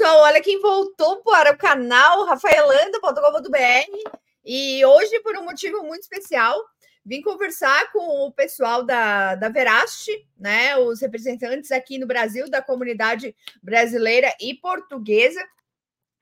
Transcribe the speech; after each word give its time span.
Pessoal. 0.00 0.20
Olha 0.20 0.40
quem 0.40 0.58
voltou 0.62 1.22
para 1.22 1.52
o 1.52 1.58
canal, 1.58 2.24
rafaelanda.com.br. 2.24 4.10
E 4.42 4.82
hoje, 4.82 5.20
por 5.20 5.36
um 5.36 5.44
motivo 5.44 5.82
muito 5.82 6.00
especial, 6.00 6.58
vim 7.04 7.20
conversar 7.20 7.92
com 7.92 8.26
o 8.26 8.32
pessoal 8.32 8.82
da, 8.82 9.34
da 9.34 9.50
Veraste, 9.50 10.26
né? 10.38 10.74
Os 10.78 11.02
representantes 11.02 11.70
aqui 11.70 11.98
no 11.98 12.06
Brasil 12.06 12.48
da 12.48 12.62
comunidade 12.62 13.36
brasileira 13.62 14.34
e 14.40 14.54
portuguesa, 14.54 15.46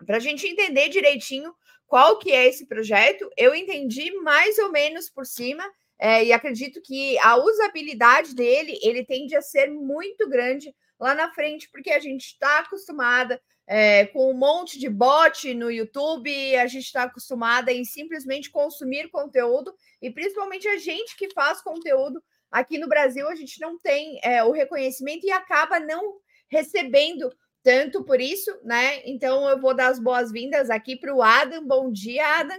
para 0.05 0.17
a 0.17 0.21
gente 0.21 0.45
entender 0.49 0.89
direitinho 0.89 1.55
qual 1.87 2.19
que 2.19 2.33
é 2.33 2.49
esse 2.49 2.67
projeto. 2.67 3.31
Eu 3.37 3.55
entendi 3.55 4.11
mais 4.23 4.59
ou 4.59 4.73
menos 4.73 5.09
por 5.09 5.25
cima. 5.25 5.63
É, 6.01 6.25
e 6.25 6.33
acredito 6.33 6.83
que 6.83 7.17
a 7.21 7.37
usabilidade 7.37 8.35
dele 8.35 8.77
ele 8.83 9.05
tende 9.05 9.37
a 9.37 9.41
ser 9.43 9.71
muito 9.71 10.29
grande 10.29 10.75
lá 10.99 11.15
na 11.15 11.33
frente, 11.33 11.69
porque 11.71 11.91
a 11.91 12.01
gente 12.01 12.25
está 12.25 12.59
acostumada 12.59 13.41
é, 13.69 14.07
com 14.07 14.31
um 14.31 14.37
monte 14.37 14.79
de 14.79 14.89
bot 14.89 15.53
no 15.53 15.71
YouTube, 15.71 16.57
a 16.57 16.67
gente 16.67 16.87
está 16.87 17.03
acostumada 17.03 17.71
em 17.71 17.85
simplesmente 17.85 18.51
consumir 18.51 19.11
conteúdo, 19.11 19.75
e 20.01 20.11
principalmente 20.11 20.67
a 20.67 20.79
gente 20.79 21.15
que 21.17 21.31
faz 21.35 21.61
conteúdo 21.61 22.23
aqui 22.51 22.79
no 22.79 22.89
Brasil, 22.89 23.29
a 23.29 23.35
gente 23.35 23.61
não 23.61 23.79
tem 23.79 24.19
é, 24.25 24.43
o 24.43 24.53
reconhecimento 24.53 25.27
e 25.27 25.31
acaba 25.31 25.79
não 25.79 26.15
recebendo 26.51 27.31
tanto 27.63 28.03
por 28.03 28.19
isso, 28.19 28.51
né? 28.65 29.03
Então 29.05 29.47
eu 29.47 29.61
vou 29.61 29.77
dar 29.77 29.89
as 29.89 30.01
boas-vindas 30.01 30.71
aqui 30.71 30.97
para 30.97 31.15
o 31.15 31.23
Adam. 31.23 31.67
Bom 31.67 31.93
dia, 31.93 32.27
Adam. 32.39 32.59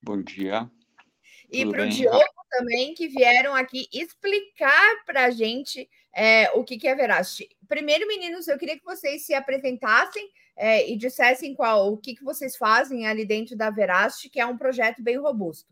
Bom 0.00 0.22
dia. 0.22 0.70
E 1.50 1.66
para 1.66 1.84
o 1.84 1.88
Diogo 1.88 2.24
também, 2.50 2.94
que 2.94 3.08
vieram 3.08 3.54
aqui 3.54 3.88
explicar 3.92 5.04
para 5.06 5.26
a 5.26 5.30
gente 5.30 5.88
é, 6.14 6.50
o 6.52 6.64
que, 6.64 6.78
que 6.78 6.86
é 6.86 6.94
Veracity. 6.94 7.48
Primeiro, 7.68 8.06
meninos, 8.06 8.46
eu 8.48 8.58
queria 8.58 8.78
que 8.78 8.84
vocês 8.84 9.26
se 9.26 9.34
apresentassem 9.34 10.28
é, 10.56 10.88
e 10.90 10.96
dissessem 10.96 11.54
qual 11.54 11.92
o 11.92 11.96
que, 11.96 12.14
que 12.14 12.24
vocês 12.24 12.56
fazem 12.56 13.06
ali 13.06 13.24
dentro 13.24 13.56
da 13.56 13.70
Veracity, 13.70 14.30
que 14.30 14.40
é 14.40 14.46
um 14.46 14.56
projeto 14.56 15.02
bem 15.02 15.18
robusto. 15.18 15.68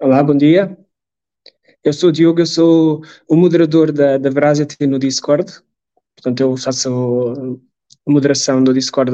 Olá, 0.00 0.22
bom 0.22 0.36
dia. 0.36 0.76
Eu 1.84 1.92
sou 1.92 2.08
o 2.08 2.12
Diogo, 2.12 2.40
eu 2.40 2.46
sou 2.46 3.02
o 3.28 3.36
moderador 3.36 3.92
da, 3.92 4.18
da 4.18 4.30
Veracity 4.30 4.86
no 4.86 4.98
Discord. 4.98 5.62
Portanto, 6.16 6.40
eu 6.40 6.56
faço 6.56 7.58
a 8.06 8.10
moderação 8.10 8.62
do 8.62 8.74
Discord 8.74 9.12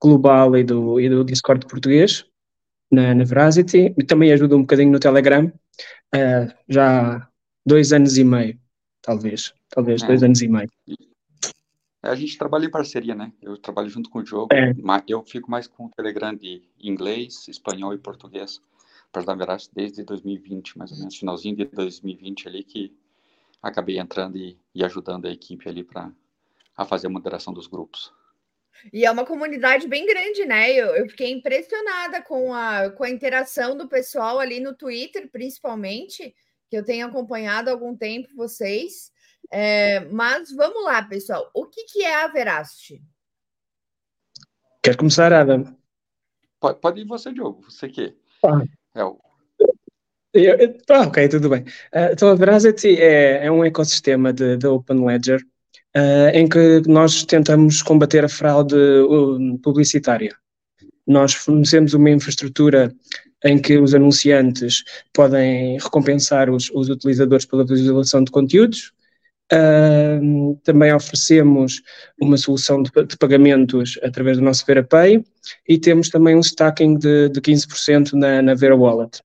global 0.00 0.56
e 0.56 0.64
do, 0.64 1.00
e 1.00 1.08
do 1.08 1.24
Discord 1.24 1.66
português 1.66 2.24
na, 2.92 3.14
na 3.14 3.24
Veracity. 3.24 3.94
E 3.96 4.04
também 4.04 4.32
ajudo 4.32 4.56
um 4.56 4.60
bocadinho 4.60 4.92
no 4.92 5.00
Telegram, 5.00 5.46
uh, 6.14 6.54
já 6.68 7.16
há 7.16 7.28
dois 7.66 7.92
anos 7.92 8.18
e 8.18 8.24
meio 8.24 8.62
talvez. 9.02 9.52
Talvez, 9.68 10.02
é. 10.02 10.06
dois 10.06 10.22
anos 10.22 10.40
e 10.40 10.48
meio. 10.48 10.70
É, 12.02 12.08
a 12.08 12.14
gente 12.14 12.38
trabalha 12.38 12.64
em 12.64 12.70
parceria, 12.70 13.14
né? 13.14 13.32
Eu 13.42 13.58
trabalho 13.58 13.88
junto 13.90 14.08
com 14.08 14.20
o 14.20 14.22
Diogo. 14.22 14.48
É. 14.52 14.72
Eu 15.06 15.22
fico 15.24 15.50
mais 15.50 15.66
com 15.66 15.86
o 15.86 15.90
Telegram 15.90 16.34
de 16.34 16.62
inglês, 16.80 17.46
espanhol 17.48 17.92
e 17.92 17.98
português, 17.98 18.62
para 19.10 19.22
dar 19.22 19.34
verdade, 19.34 19.68
desde 19.74 20.02
2020, 20.04 20.78
mais 20.78 20.92
ou 20.92 20.98
menos, 20.98 21.16
finalzinho 21.16 21.56
de 21.56 21.64
2020 21.66 22.48
ali, 22.48 22.64
que 22.64 22.96
acabei 23.62 23.98
entrando 23.98 24.38
e, 24.38 24.56
e 24.74 24.84
ajudando 24.84 25.26
a 25.26 25.30
equipe 25.30 25.68
ali 25.68 25.84
para 25.84 26.10
a 26.76 26.84
fazer 26.84 27.08
a 27.08 27.10
moderação 27.10 27.52
dos 27.52 27.66
grupos. 27.66 28.12
E 28.92 29.04
é 29.04 29.10
uma 29.10 29.26
comunidade 29.26 29.86
bem 29.86 30.06
grande, 30.06 30.44
né? 30.44 30.72
Eu, 30.72 30.88
eu, 30.96 31.08
fiquei 31.08 31.30
impressionada 31.30 32.22
com 32.22 32.54
a, 32.54 32.90
com 32.90 33.04
a 33.04 33.10
interação 33.10 33.76
do 33.76 33.88
pessoal 33.88 34.38
ali 34.38 34.60
no 34.60 34.74
Twitter, 34.74 35.30
principalmente 35.30 36.34
que 36.70 36.76
eu 36.76 36.84
tenho 36.84 37.06
acompanhado 37.06 37.68
há 37.68 37.72
algum 37.72 37.94
tempo 37.94 38.34
vocês. 38.34 39.12
É, 39.50 40.00
mas 40.06 40.50
vamos 40.50 40.84
lá, 40.84 41.02
pessoal. 41.02 41.50
O 41.52 41.66
que, 41.66 41.84
que 41.84 42.02
é 42.02 42.14
a 42.14 42.28
Veracity? 42.28 43.02
Quer 44.82 44.96
começar, 44.96 45.32
Adam? 45.32 45.76
Pode, 46.58 46.80
pode 46.80 47.00
ir 47.00 47.06
você, 47.06 47.32
Diogo. 47.32 47.62
Você 47.62 47.88
que 47.88 48.16
ah. 48.44 48.62
é 48.94 49.04
o. 49.04 49.20
Eu, 50.32 50.56
ah, 50.88 51.02
ok, 51.02 51.28
tudo 51.28 51.50
bem. 51.50 51.62
Uh, 51.92 52.12
então, 52.12 52.30
a 52.30 52.34
Veracity 52.34 52.98
é, 52.98 53.46
é 53.46 53.50
um 53.50 53.62
ecossistema 53.62 54.32
de, 54.32 54.56
de 54.56 54.66
Open 54.66 55.04
Ledger 55.04 55.44
uh, 55.96 56.30
em 56.34 56.48
que 56.48 56.82
nós 56.86 57.24
tentamos 57.24 57.82
combater 57.82 58.24
a 58.24 58.28
fraude 58.28 58.74
uh, 58.74 59.58
publicitária. 59.58 60.36
Nós 61.06 61.34
fornecemos 61.34 61.94
uma 61.94 62.10
infraestrutura 62.10 62.94
em 63.44 63.60
que 63.60 63.76
os 63.78 63.94
anunciantes 63.94 64.84
podem 65.12 65.78
recompensar 65.78 66.48
os, 66.48 66.70
os 66.70 66.88
utilizadores 66.88 67.44
pela 67.44 67.66
visualização 67.66 68.22
de 68.22 68.30
conteúdos. 68.30 68.92
Uh, 69.52 70.58
também 70.64 70.94
oferecemos 70.94 71.82
uma 72.18 72.38
solução 72.38 72.82
de, 72.82 72.90
de, 72.90 73.18
pagamentos 73.18 73.98
através 74.02 74.38
do 74.38 74.44
nosso 74.44 74.64
VeraPay 74.64 75.22
e 75.68 75.78
temos 75.78 76.08
também 76.08 76.34
um 76.34 76.40
stacking 76.40 76.96
de, 76.96 77.28
de 77.28 77.40
15% 77.40 78.12
na, 78.14 78.40
na 78.40 78.54
Vera 78.54 78.76
Wallet. 78.76 79.20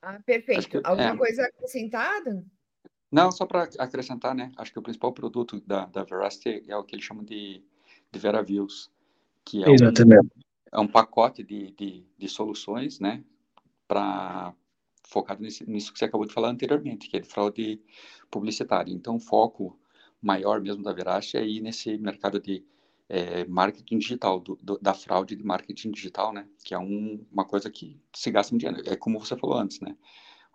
Ah, 0.00 0.20
perfeito. 0.24 0.68
Que, 0.68 0.80
Alguma 0.84 1.14
é, 1.14 1.16
coisa 1.16 1.42
acrescentada? 1.42 2.44
Não, 3.10 3.30
só 3.30 3.46
para 3.46 3.68
acrescentar, 3.78 4.34
né? 4.34 4.52
Acho 4.56 4.72
que 4.72 4.78
o 4.78 4.82
principal 4.82 5.12
produto 5.12 5.62
da, 5.66 5.86
da 5.86 6.02
Veracity 6.02 6.64
é 6.68 6.76
o 6.76 6.84
que 6.84 6.94
eles 6.94 7.04
chamam 7.04 7.24
de, 7.24 7.62
de 8.10 8.18
Vera 8.18 8.42
Views, 8.42 8.90
que 9.44 9.64
é 9.64 9.70
Exatamente. 9.70 10.26
Um, 10.26 10.46
é 10.72 10.80
um 10.80 10.88
pacote 10.88 11.42
de, 11.42 11.70
de, 11.72 12.04
de 12.18 12.28
soluções, 12.28 12.98
né, 13.00 13.24
para 13.86 14.52
focado 15.04 15.40
nisso, 15.40 15.64
nisso, 15.70 15.92
que 15.92 15.98
você 15.98 16.04
acabou 16.04 16.26
de 16.26 16.34
falar 16.34 16.50
anteriormente, 16.50 17.08
que 17.08 17.16
é 17.16 17.20
de 17.20 17.28
fraude 17.28 17.80
publicitária. 18.30 18.92
Então, 18.92 19.16
o 19.16 19.20
foco 19.20 19.78
maior 20.20 20.60
mesmo 20.60 20.82
da 20.82 20.92
Veraste 20.92 21.36
é 21.36 21.46
ir 21.46 21.60
nesse 21.60 21.96
mercado 21.96 22.40
de 22.40 22.64
é, 23.08 23.44
marketing 23.44 23.98
digital, 23.98 24.40
do, 24.40 24.58
do, 24.60 24.78
da 24.78 24.92
fraude 24.92 25.36
de 25.36 25.44
marketing 25.44 25.92
digital, 25.92 26.32
né, 26.32 26.48
que 26.64 26.74
é 26.74 26.78
um, 26.78 27.24
uma 27.30 27.44
coisa 27.44 27.70
que 27.70 27.96
se 28.12 28.30
gasta 28.32 28.54
em 28.54 28.58
dinheiro. 28.58 28.82
É 28.84 28.96
como 28.96 29.20
você 29.20 29.36
falou 29.36 29.56
antes, 29.56 29.80
né, 29.80 29.96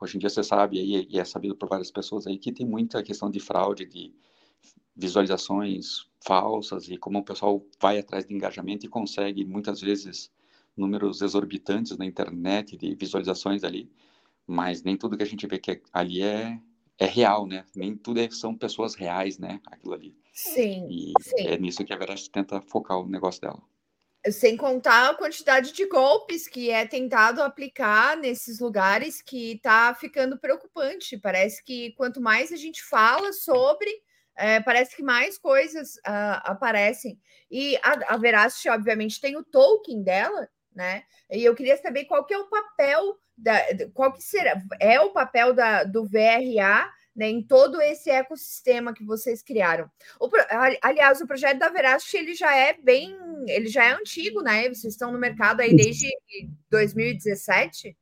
hoje 0.02 0.18
em 0.18 0.20
dia 0.20 0.30
você 0.30 0.44
sabe, 0.44 0.80
aí, 0.80 1.08
e 1.10 1.20
é 1.20 1.24
sabido 1.24 1.56
por 1.56 1.70
várias 1.70 1.92
pessoas 1.92 2.26
aí, 2.26 2.38
que 2.38 2.52
tem 2.52 2.66
muita 2.66 3.04
questão 3.04 3.30
de 3.30 3.40
fraude, 3.40 3.86
de 3.86 4.14
visualizações 4.96 6.08
falsas 6.24 6.90
e 6.90 6.98
como 6.98 7.20
o 7.20 7.24
pessoal 7.24 7.64
vai 7.80 8.00
atrás 8.00 8.26
de 8.26 8.34
engajamento 8.34 8.86
e 8.86 8.90
consegue 8.90 9.46
muitas 9.46 9.80
vezes 9.80 10.32
números 10.76 11.22
exorbitantes 11.22 11.98
na 11.98 12.06
internet 12.06 12.76
de 12.76 12.96
visualizações 12.96 13.64
ali, 13.64 13.90
mas 14.46 14.84
nem 14.84 14.98
tudo 14.98 15.16
que 15.16 15.24
a 15.24 15.28
gente 15.28 15.46
vê 15.48 15.60
que 15.60 15.72
é, 15.72 15.82
ali 15.94 16.22
é, 16.22 16.60
é 16.98 17.06
real, 17.06 17.46
né? 17.48 17.66
Nem 17.76 17.96
tudo 17.96 18.20
é, 18.20 18.30
são 18.30 18.56
pessoas 18.56 18.96
reais, 18.96 19.38
né? 19.38 19.60
Aquilo 19.68 19.94
ali. 19.94 20.16
Sim. 20.34 20.88
E 20.90 21.14
sim. 21.22 21.48
é 21.48 21.58
nisso 21.58 21.84
que 21.84 21.94
a 21.94 21.98
Veracity 21.98 22.32
tenta 22.32 22.62
focar 22.62 23.00
o 23.00 23.08
negócio 23.08 23.42
dela. 23.42 23.62
Sem 24.30 24.56
contar 24.56 25.10
a 25.10 25.16
quantidade 25.16 25.74
de 25.74 25.88
golpes 25.88 26.48
que 26.48 26.70
é 26.70 26.86
tentado 26.86 27.42
aplicar 27.42 28.16
nesses 28.16 28.60
lugares 28.60 29.22
que 29.22 29.54
está 29.54 29.96
ficando 29.96 30.38
preocupante. 30.38 31.18
Parece 31.18 31.64
que 31.64 31.94
quanto 31.94 32.22
mais 32.22 32.52
a 32.52 32.56
gente 32.56 32.84
fala 32.84 33.34
sobre, 33.34 33.90
é, 34.36 34.60
parece 34.60 34.96
que 34.96 35.02
mais 35.02 35.40
coisas 35.40 35.96
uh, 35.98 36.42
aparecem. 36.44 37.20
E 37.50 37.76
a, 37.78 38.14
a 38.14 38.18
Veracity, 38.18 38.70
obviamente, 38.70 39.20
tem 39.20 39.36
o 39.36 39.44
token 39.44 40.04
dela, 40.04 40.48
né? 40.76 41.04
E 41.30 41.44
eu 41.44 41.56
queria 41.56 41.78
saber 41.78 42.06
qual 42.06 42.26
que 42.26 42.34
é 42.34 42.38
o 42.38 42.50
papel 42.50 43.18
da, 43.38 43.60
qual 43.94 44.14
que 44.14 44.22
será 44.22 44.62
é 44.80 45.00
o 45.00 45.12
papel 45.12 45.54
da, 45.54 45.84
do 45.84 46.06
VRA 46.06 46.90
né, 47.16 47.30
em 47.30 47.42
todo 47.42 47.82
esse 47.82 48.10
ecossistema 48.10 48.94
que 48.94 49.04
vocês 49.04 49.42
criaram. 49.44 49.90
O, 50.20 50.30
aliás, 50.82 51.22
o 51.22 51.28
projeto 51.28 51.60
da 51.60 51.70
Veracity 51.70 52.18
ele 52.18 52.34
já 52.34 52.56
é 52.56 52.74
bem, 52.74 53.18
ele 53.48 53.68
já 53.68 53.86
é 53.86 53.92
antigo, 53.92 54.42
né? 54.42 54.70
Vocês 54.70 54.94
estão 54.94 55.12
no 55.12 55.20
mercado 55.20 55.62
aí 55.62 55.76
desde 55.76 56.10
2017? 56.70 57.96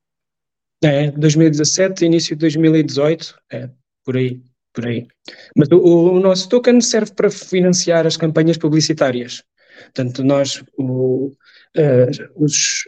É, 0.84 1.12
2017, 1.12 2.06
início 2.06 2.36
de 2.36 2.40
2018, 2.40 3.38
é 3.52 3.70
por 4.06 4.16
aí 4.16 4.42
por 4.74 4.88
aí. 4.88 5.08
Mas 5.56 5.68
o, 5.70 5.78
o, 5.78 6.20
nosso 6.20 6.48
token 6.50 6.82
serve 6.82 7.14
para 7.14 7.30
financiar 7.30 8.06
as 8.08 8.18
campanhas 8.18 8.58
publicitárias. 8.58 9.44
Portanto, 9.86 10.24
nós, 10.24 10.64
o, 10.78 11.34
uh, 11.78 12.44
os, 12.44 12.88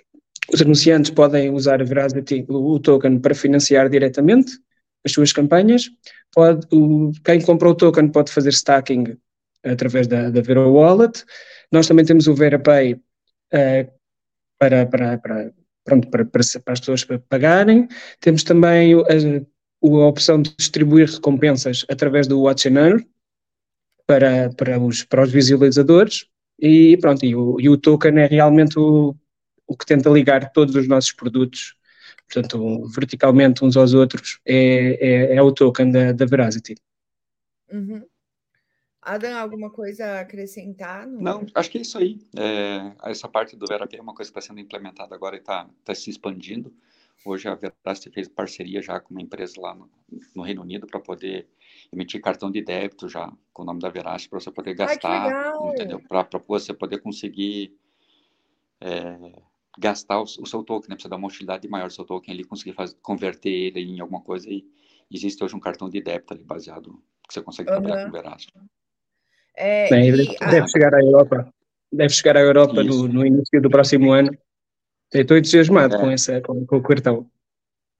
os, 0.52 0.62
anunciantes 0.62 1.12
podem 1.12 1.50
usar 1.50 1.82
a 1.82 1.86
Veracity, 1.86 2.46
o, 2.48 2.76
o, 2.76 2.80
token, 2.80 3.20
para 3.20 3.36
financiar 3.36 3.90
diretamente 3.90 4.54
as 5.06 5.12
suas 5.12 5.34
campanhas. 5.34 5.90
Pode, 6.34 6.66
o, 6.72 7.12
quem 7.24 7.42
comprou 7.42 7.74
o 7.74 7.76
token 7.76 8.10
pode 8.10 8.32
fazer 8.32 8.50
stacking 8.50 9.18
através 9.64 10.08
da, 10.08 10.30
da 10.30 10.42
Vera 10.42 10.68
Wallet. 10.68 11.24
Nós 11.72 11.88
também 11.88 12.06
temos 12.06 12.28
o 12.28 12.36
VeraPay 12.36 12.94
uh, 12.94 13.92
para, 14.60 14.86
para, 14.86 15.18
para, 15.18 15.54
pronto, 15.84 16.10
para, 16.10 16.26
para, 16.26 16.42
para, 16.64 16.74
as 16.74 16.80
pessoas 16.80 17.06
pagarem. 17.30 17.88
Temos 18.20 18.44
também 18.44 18.96
uh, 18.96 19.48
a 19.84 20.08
opção 20.08 20.42
de 20.42 20.54
distribuir 20.58 21.10
recompensas 21.10 21.86
através 21.90 22.28
do 22.28 22.42
Watch 22.42 22.68
and 22.68 22.80
Earn 22.80 23.06
para, 24.06 24.50
para, 24.52 24.80
os, 24.80 25.04
para 25.04 25.24
os 25.24 25.32
visualizadores 25.32 26.26
e 26.60 26.96
pronto, 26.98 27.26
e 27.26 27.36
o, 27.36 27.60
e 27.60 27.70
o 27.70 27.78
token 27.78 28.20
é 28.20 28.28
realmente 28.28 28.78
o, 28.78 29.16
o 29.68 29.76
que 29.76 29.86
tenta 29.86 30.10
ligar 30.10 30.52
todos 30.52 30.76
os 30.76 30.88
nossos 30.88 31.12
produtos, 31.12 31.76
portanto, 32.32 32.88
verticalmente 32.88 33.64
uns 33.64 33.76
aos 33.76 33.94
outros, 33.94 34.40
é, 34.46 35.34
é, 35.34 35.36
é 35.36 35.42
o 35.42 35.52
token 35.52 35.92
da, 35.92 36.12
da 36.14 36.26
Veracity. 36.26 36.76
Uhum. 37.72 38.06
Adam, 39.02 39.38
alguma 39.38 39.70
coisa 39.72 40.06
a 40.06 40.20
acrescentar? 40.22 41.08
No... 41.08 41.22
Não, 41.22 41.46
acho 41.56 41.70
que 41.70 41.80
é 41.80 41.82
isso 41.82 41.98
aí. 41.98 42.20
É, 42.38 42.94
essa 43.10 43.28
parte 43.28 43.56
do 43.56 43.66
VeraP 43.66 43.96
é 43.96 44.02
uma 44.02 44.14
coisa 44.14 44.32
que 44.32 44.38
está 44.38 44.48
sendo 44.48 44.60
implementada 44.60 45.14
agora 45.16 45.36
e 45.36 45.40
está 45.40 45.68
tá 45.84 45.96
se 45.96 46.10
expandindo. 46.10 46.74
Hoje 47.26 47.48
a 47.48 47.56
Veracity 47.56 48.12
fez 48.12 48.28
parceria 48.28 48.82
já 48.82 49.00
com 49.00 49.12
uma 49.12 49.22
empresa 49.22 49.60
lá 49.60 49.76
no, 49.76 49.90
no 50.36 50.44
Reino 50.44 50.62
Unido 50.62 50.88
para 50.88 51.00
poder 51.00 51.48
emitir 51.92 52.22
cartão 52.22 52.50
de 52.52 52.62
débito 52.62 53.10
já 53.10 53.32
com 53.54 53.64
o 53.64 53.66
nome 53.66 53.80
da 53.80 53.90
Veracity 53.90 54.30
para 54.30 54.40
você 54.40 54.52
poder 54.52 54.76
gastar, 54.76 55.32
Ai, 55.34 55.70
entendeu? 55.70 56.00
Para 56.08 56.28
você 56.48 56.74
poder 56.74 57.00
conseguir 57.00 57.76
é, 58.80 59.42
gastar 59.78 60.20
o, 60.20 60.24
o, 60.24 60.46
seu 60.46 60.64
token, 60.64 60.90
né? 60.90 60.96
Precisa 60.96 61.10
dar 61.10 61.18
uma 61.18 61.28
utilidade 61.28 61.68
maior 61.68 61.88
do 61.88 61.94
seu 61.94 62.06
token 62.06 62.34
ali, 62.34 62.44
conseguir 62.44 62.74
fazer, 62.74 62.96
converter 63.02 63.50
ele 63.50 63.82
em 63.82 64.00
alguma 64.00 64.22
coisa 64.22 64.50
e 64.50 64.66
existe 65.10 65.44
hoje 65.44 65.56
um 65.56 65.60
cartão 65.60 65.90
de 65.90 66.02
débito 66.02 66.34
ali 66.34 66.44
baseado 66.44 67.02
que 67.28 67.34
você 67.34 67.42
consegue 67.42 67.72
uhum. 67.72 67.82
trabalhar 67.82 68.06
com 68.06 68.12
Veracity. 68.12 68.54
É, 69.56 69.90
Bem, 69.90 70.12
deve, 70.12 70.38
deve 70.38 70.68
chegar 70.68 70.94
à 70.94 71.00
Europa. 71.00 71.54
Deve 71.92 72.14
chegar 72.14 72.38
à 72.38 72.40
Europa 72.40 72.84
no, 72.84 73.08
no, 73.08 73.26
início 73.26 73.62
do 73.62 73.70
próximo 73.70 74.12
ano. 74.12 74.32
Estou 75.14 75.38
entusiasmado 75.38 75.96
é. 75.96 76.00
com, 76.00 76.10
essa, 76.10 76.40
com, 76.42 76.66
com 76.66 76.78
o 76.78 76.84
cartão. 76.84 77.30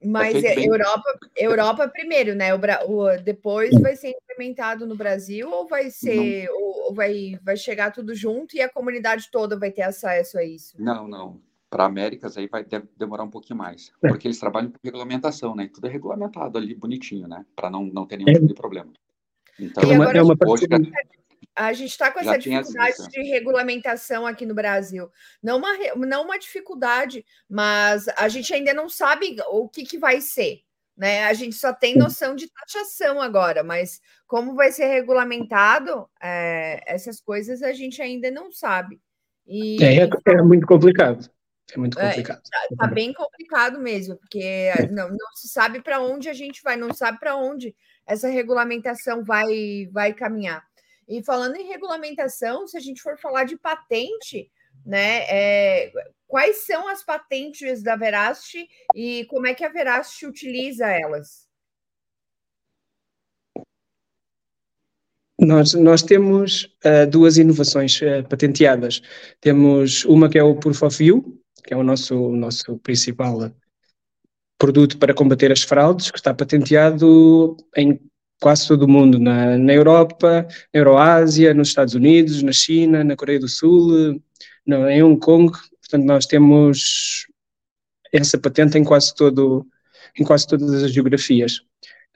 Mas 0.04 0.42
é, 0.42 0.58
Europa, 0.58 1.18
Europa 1.36 1.88
primeiro, 1.88 2.34
né? 2.34 2.54
O, 2.54 2.58
o, 2.88 3.16
depois 3.18 3.70
vai 3.80 3.94
ser 3.94 4.10
implementado 4.10 4.86
no 4.86 4.96
Brasil 4.96 5.48
ou 5.50 5.68
vai 5.68 5.90
ser 5.90 6.48
ou, 6.50 6.86
ou, 6.86 6.94
vai, 6.94 7.38
vai 7.42 7.56
chegar 7.56 7.92
tudo 7.92 8.14
junto 8.14 8.56
e 8.56 8.62
a 8.62 8.68
comunidade 8.68 9.28
toda 9.30 9.58
vai 9.58 9.70
ter 9.70 9.82
acesso 9.82 10.38
a 10.38 10.44
isso? 10.44 10.74
Não, 10.82 11.06
não. 11.06 11.40
Para 11.72 11.86
Américas 11.86 12.36
aí 12.36 12.48
vai 12.48 12.66
demorar 12.98 13.24
um 13.24 13.30
pouquinho 13.30 13.58
mais, 13.58 13.90
é. 14.04 14.08
porque 14.08 14.28
eles 14.28 14.38
trabalham 14.38 14.70
com 14.70 14.76
regulamentação, 14.84 15.56
né? 15.56 15.70
Tudo 15.72 15.86
é 15.86 15.90
regulamentado 15.90 16.58
ali 16.58 16.74
bonitinho, 16.74 17.26
né? 17.26 17.46
Para 17.56 17.70
não, 17.70 17.86
não 17.86 18.04
ter 18.06 18.18
nenhum 18.18 18.28
é. 18.28 18.34
tipo 18.34 18.46
de 18.46 18.52
problema. 18.52 18.92
Então, 19.58 19.82
é 19.82 19.94
uma, 19.94 20.12
é 20.12 20.22
uma 20.22 20.36
hoje, 20.46 20.66
a 21.56 21.72
gente 21.72 21.90
está 21.90 22.10
com 22.10 22.20
essa 22.20 22.38
dificuldade 22.38 23.08
de 23.08 23.22
regulamentação 23.22 24.26
aqui 24.26 24.44
no 24.44 24.54
Brasil. 24.54 25.08
Não 25.42 25.56
uma, 25.56 25.70
não 25.96 26.24
uma 26.24 26.38
dificuldade, 26.38 27.24
mas 27.48 28.06
a 28.18 28.28
gente 28.28 28.52
ainda 28.52 28.74
não 28.74 28.90
sabe 28.90 29.36
o 29.50 29.66
que, 29.66 29.84
que 29.84 29.98
vai 29.98 30.20
ser. 30.20 30.60
Né? 30.94 31.24
A 31.24 31.32
gente 31.32 31.56
só 31.56 31.72
tem 31.72 31.96
noção 31.96 32.34
de 32.34 32.50
taxação 32.52 33.20
agora, 33.20 33.64
mas 33.64 33.98
como 34.26 34.54
vai 34.54 34.70
ser 34.72 34.88
regulamentado, 34.88 36.06
é, 36.22 36.82
essas 36.86 37.18
coisas 37.18 37.62
a 37.62 37.72
gente 37.72 38.02
ainda 38.02 38.30
não 38.30 38.52
sabe. 38.52 39.00
E, 39.46 39.82
é, 39.82 40.08
é 40.26 40.42
muito 40.42 40.66
complicado. 40.66 41.30
É 41.74 41.78
muito 41.78 41.98
é, 41.98 42.08
complicado. 42.08 42.42
Está 42.44 42.76
tá 42.76 42.86
bem 42.86 43.12
complicado 43.12 43.78
mesmo, 43.78 44.16
porque 44.16 44.70
não, 44.90 45.08
não 45.08 45.32
se 45.34 45.48
sabe 45.48 45.80
para 45.80 46.00
onde 46.00 46.28
a 46.28 46.32
gente 46.32 46.62
vai, 46.62 46.76
não 46.76 46.92
sabe 46.92 47.18
para 47.18 47.36
onde 47.36 47.74
essa 48.06 48.28
regulamentação 48.28 49.24
vai, 49.24 49.88
vai 49.90 50.12
caminhar. 50.12 50.64
E 51.08 51.22
falando 51.22 51.56
em 51.56 51.66
regulamentação, 51.66 52.66
se 52.66 52.76
a 52.76 52.80
gente 52.80 53.02
for 53.02 53.18
falar 53.18 53.44
de 53.44 53.56
patente, 53.56 54.50
né, 54.84 55.24
é, 55.28 55.92
quais 56.26 56.64
são 56.64 56.88
as 56.88 57.04
patentes 57.04 57.82
da 57.82 57.96
Veracity 57.96 58.68
e 58.94 59.24
como 59.26 59.46
é 59.46 59.54
que 59.54 59.64
a 59.64 59.68
Veracity 59.68 60.26
utiliza 60.26 60.86
elas? 60.86 61.46
Nós, 65.38 65.74
nós 65.74 66.02
temos 66.02 66.64
uh, 66.84 67.06
duas 67.10 67.36
inovações 67.36 68.00
uh, 68.00 68.26
patenteadas. 68.28 69.02
Temos 69.40 70.04
uma 70.04 70.30
que 70.30 70.38
é 70.38 70.42
o 70.42 70.54
Proof 70.54 70.82
of 70.84 70.96
View, 70.96 71.41
que 71.64 71.74
é 71.74 71.76
o 71.76 71.82
nosso, 71.82 72.30
nosso 72.32 72.78
principal 72.78 73.52
produto 74.58 74.98
para 74.98 75.14
combater 75.14 75.50
as 75.50 75.62
fraudes, 75.62 76.10
que 76.10 76.18
está 76.18 76.32
patenteado 76.32 77.56
em 77.76 78.00
quase 78.40 78.66
todo 78.66 78.82
o 78.82 78.88
mundo, 78.88 79.18
na, 79.18 79.56
na 79.56 79.72
Europa, 79.72 80.46
na 80.74 80.80
Euroásia, 80.80 81.54
nos 81.54 81.68
Estados 81.68 81.94
Unidos, 81.94 82.42
na 82.42 82.52
China, 82.52 83.04
na 83.04 83.16
Coreia 83.16 83.38
do 83.38 83.48
Sul, 83.48 84.20
no, 84.66 84.88
em 84.88 85.02
Hong 85.02 85.18
Kong. 85.18 85.52
Portanto, 85.80 86.04
nós 86.04 86.26
temos 86.26 87.26
essa 88.12 88.38
patente 88.38 88.76
em 88.76 88.84
quase, 88.84 89.14
todo, 89.14 89.66
em 90.18 90.24
quase 90.24 90.46
todas 90.46 90.82
as 90.82 90.92
geografias. 90.92 91.60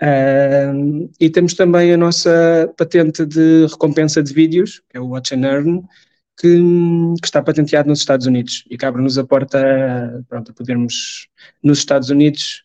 Uh, 0.03 1.11
e 1.19 1.31
temos 1.31 1.55
também 1.55 1.93
a 1.93 1.97
nossa 1.97 2.73
patente 2.77 3.25
de 3.25 3.67
recompensa 3.67 4.23
de 4.23 4.33
vídeos, 4.35 4.83
que 4.91 4.99
é 4.99 5.01
o 5.01 5.09
Watch 5.09 5.35
and 5.35 5.47
Earn, 5.47 5.83
que, 6.39 6.59
que 7.21 7.27
está 7.27 7.43
patenteado 7.43 7.89
nos 7.89 8.01
Estados 8.01 8.27
Unidos 8.27 8.65
e 8.71 8.77
que 8.77 8.85
abre-nos 8.85 9.19
a 9.19 9.25
porta 9.25 10.25
pronto, 10.29 10.51
a 10.51 10.55
podermos, 10.55 11.29
nos 11.63 11.79
Estados 11.79 12.11
Unidos, 12.11 12.65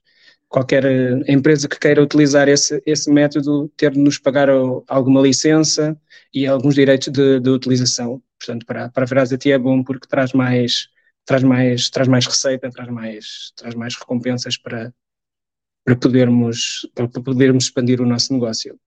qualquer 0.51 0.85
eh, 0.85 1.23
empresa 1.27 1.67
que 1.67 1.79
queira 1.79 2.03
utilizar 2.03 2.49
esse, 2.49 2.83
esse 2.85 3.09
método 3.09 3.69
ter 3.77 3.91
de 3.91 3.99
nos 3.99 4.17
pagar 4.19 4.49
alguma 4.87 5.21
licença 5.21 5.97
e 6.33 6.45
alguns 6.45 6.75
direitos 6.75 7.07
de, 7.07 7.39
de 7.39 7.49
utilização. 7.49 8.21
Portanto, 8.37 8.65
para, 8.65 8.89
para 8.89 9.03
a 9.03 9.07
Verazity 9.07 9.51
é 9.51 9.57
bom 9.57 9.81
porque 9.83 10.07
traz 10.07 10.33
mais, 10.33 10.89
traz 11.25 11.41
mais, 11.41 11.89
traz 11.89 12.07
mais 12.07 12.25
receita, 12.25 12.69
traz 12.69 12.89
mais, 12.89 13.53
traz 13.55 13.75
mais 13.75 13.95
recompensas 13.95 14.57
para, 14.57 14.93
para, 15.85 15.95
podermos, 15.95 16.85
para 16.93 17.07
podermos 17.07 17.65
expandir 17.65 18.01
o 18.01 18.05
nosso 18.05 18.33
negócio. 18.33 18.77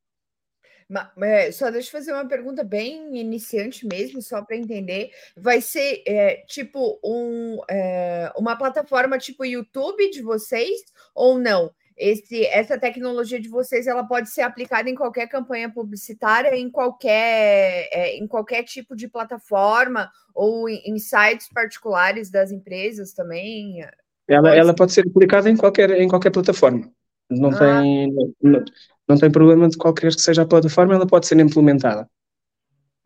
Mas, 0.88 1.09
é, 1.23 1.53
só 1.53 1.71
deixa 1.71 1.88
eu 1.88 1.93
fazer 1.93 2.12
uma 2.12 2.26
pergunta 2.26 2.62
bem 2.62 3.19
iniciante 3.19 3.87
mesmo, 3.87 4.21
só 4.21 4.43
para 4.43 4.57
entender. 4.57 5.11
Vai 5.37 5.61
ser 5.61 6.03
é, 6.07 6.45
tipo 6.47 6.99
um, 7.03 7.59
é, 7.69 8.33
uma 8.37 8.57
plataforma 8.57 9.19
tipo 9.19 9.45
YouTube 9.45 10.11
de 10.11 10.23
vocês 10.23 10.81
ou 11.14 11.38
não? 11.38 11.73
Esse, 11.97 12.45
essa 12.47 12.76
tecnologia 12.76 13.41
de 13.41 13.49
vocês 13.49 13.87
ela 13.87 14.03
pode 14.03 14.29
ser 14.29 14.43
aplicada 14.43 14.91
em 14.91 14.97
qualquer 14.97 15.29
campanha 15.29 15.71
publicitária, 15.73 16.57
em 16.57 16.69
qualquer, 16.69 17.88
é, 17.93 18.17
em 18.17 18.26
qualquer 18.26 18.64
tipo 18.64 18.97
de 18.97 19.07
plataforma 19.09 20.11
ou 20.35 20.69
em, 20.69 20.83
em 20.87 20.99
sites 20.99 21.49
particulares 21.49 22.31
das 22.31 22.50
empresas 22.50 23.12
também. 23.12 23.81
Ela, 24.26 24.43
pode... 24.43 24.59
ela 24.59 24.75
pode 24.75 24.93
ser 24.93 25.07
aplicada 25.07 25.49
em 25.49 25.57
qualquer, 25.57 25.91
em 25.93 26.09
qualquer 26.09 26.31
plataforma. 26.31 26.91
Não 27.31 27.50
ah. 27.50 27.59
tem. 27.59 28.12
Não, 28.43 28.64
não 29.08 29.18
tem 29.18 29.30
problema 29.30 29.68
de 29.68 29.76
qualquer 29.76 30.14
que 30.14 30.20
seja 30.20 30.42
a 30.42 30.46
plataforma, 30.46 30.94
ela 30.94 31.06
pode 31.06 31.26
ser 31.26 31.38
implementada. 31.38 32.08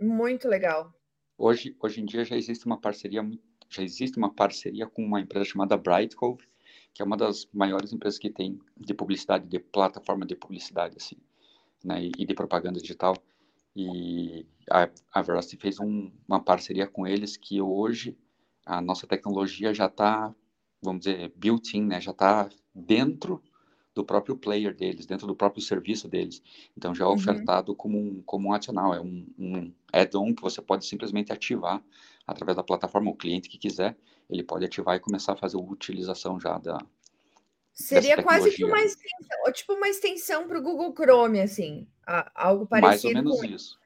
Muito 0.01 0.49
legal. 0.49 0.93
Hoje, 1.37 1.77
hoje 1.81 2.01
em 2.01 2.05
dia 2.05 2.25
já 2.25 2.37
existe 2.37 2.67
uma 2.67 2.81
parceria, 2.81 3.29
já 3.69 3.83
existe 3.83 4.17
uma 4.17 4.33
parceria 4.33 4.87
com 4.87 5.05
uma 5.05 5.21
empresa 5.21 5.45
chamada 5.45 5.77
Brightcove, 5.77 6.45
que 6.95 7.03
é 7.03 7.05
uma 7.05 7.17
das 7.17 7.49
maiores 7.53 7.93
empresas 7.93 8.19
que 8.19 8.31
tem 8.31 8.59
de 8.77 8.95
publicidade, 8.95 9.47
de 9.47 9.59
plataforma 9.59 10.27
de 10.27 10.35
publicidade, 10.35 10.97
assim, 10.97 11.17
né, 11.85 12.11
e 12.17 12.27
de 12.27 12.35
propaganda 12.35 12.81
digital. 12.81 13.17
E 13.75 14.47
a, 14.71 14.89
a 15.13 15.23
Veracity 15.23 15.57
fez 15.57 15.79
um, 15.79 16.11
uma 16.27 16.43
parceria 16.43 16.87
com 16.87 17.07
eles 17.07 17.37
que 17.37 17.61
hoje 17.61 18.17
a 18.67 18.81
nossa 18.81 19.07
tecnologia 19.07 19.73
já 19.73 19.87
está, 19.87 20.35
vamos 20.83 21.05
dizer, 21.05 21.33
built-in, 21.37 21.85
né, 21.87 22.01
já 22.01 22.11
está 22.11 22.49
dentro 22.75 23.43
do 23.99 24.05
próprio 24.05 24.37
player 24.37 24.73
deles, 24.73 25.07
dentro 25.07 25.27
do 25.27 25.35
próprio 25.35 25.61
serviço 25.61 26.09
deles. 26.09 26.41
Então 26.77 26.95
já 26.95 27.05
é 27.05 27.09
uhum. 27.09 27.15
ofertado 27.15 27.73
uhum. 27.73 27.77
como 27.77 27.99
um, 27.99 28.23
como 28.23 28.49
um 28.49 28.53
adicional, 28.53 28.95
é 28.95 29.01
um, 29.01 29.27
um 29.37 29.73
add-on 29.93 30.33
que 30.33 30.41
você 30.41 30.63
pode 30.63 30.87
simplesmente 30.87 31.33
ativar 31.33 31.83
através 32.25 32.57
da 32.57 32.63
plataforma. 32.63 33.11
O 33.11 33.17
cliente 33.17 33.49
que 33.49 33.59
quiser, 33.59 33.97
ele 34.31 34.45
pode 34.45 34.65
ativar 34.65 34.95
e 34.95 35.01
começar 35.01 35.33
a 35.33 35.37
fazer 35.37 35.57
a 35.57 35.61
utilização 35.61 36.39
já 36.39 36.59
da. 36.59 36.79
Seria 37.73 38.23
quase 38.23 38.53
que 38.53 38.65
uma 38.65 38.81
extensão, 38.81 39.53
tipo 39.53 39.73
uma 39.73 39.89
extensão 39.89 40.47
para 40.47 40.59
o 40.59 40.63
Google 40.63 40.95
Chrome, 40.95 41.41
assim, 41.41 41.87
algo 42.35 42.67
parecido. 42.67 43.15
Mais 43.15 43.27
ou 43.27 43.41
menos 43.41 43.43
isso. 43.43 43.79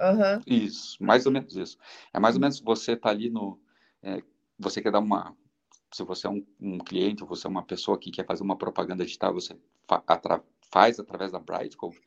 Uhum. 0.00 0.42
Isso, 0.46 0.96
mais 1.02 1.26
ou 1.26 1.32
menos 1.32 1.56
isso. 1.56 1.76
É 2.14 2.20
mais 2.20 2.36
ou 2.36 2.40
menos 2.40 2.60
você 2.60 2.96
tá 2.96 3.10
ali 3.10 3.28
no. 3.28 3.60
É, 4.00 4.22
você 4.58 4.80
quer 4.80 4.92
dar 4.92 5.00
uma, 5.00 5.36
se 5.92 6.04
você 6.04 6.26
é 6.26 6.30
um, 6.30 6.46
um, 6.60 6.78
cliente, 6.78 7.24
você 7.24 7.46
é 7.46 7.50
uma 7.50 7.64
pessoa 7.64 7.98
que 7.98 8.10
quer 8.10 8.24
fazer 8.24 8.42
uma 8.42 8.56
propaganda 8.56 9.04
digital, 9.04 9.34
você 9.34 9.56
fa 9.88 10.02
atra 10.06 10.42
faz 10.70 11.00
através 11.00 11.32
da 11.32 11.40
Brightcove, 11.40 12.00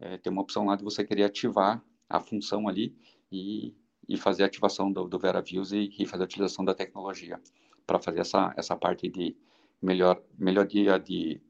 é, 0.00 0.18
tem 0.18 0.32
uma 0.32 0.42
opção 0.42 0.66
lá 0.66 0.74
de 0.74 0.82
você 0.82 1.04
querer 1.04 1.24
ativar 1.24 1.82
a 2.08 2.18
função 2.18 2.66
ali 2.66 2.96
e, 3.30 3.72
e 4.08 4.16
fazer 4.16 4.42
a 4.42 4.46
ativação 4.46 4.90
do, 4.90 5.06
do 5.06 5.18
VeraViews 5.18 5.70
e, 5.72 5.94
e 5.96 6.06
fazer 6.06 6.24
a 6.24 6.26
utilização 6.26 6.64
da 6.64 6.74
tecnologia 6.74 7.40
para 7.86 8.00
fazer 8.00 8.20
essa, 8.20 8.52
essa 8.56 8.76
parte 8.76 9.08
de 9.08 9.36
melhor, 9.80 10.20
melhoria 10.36 10.98
de, 10.98 11.40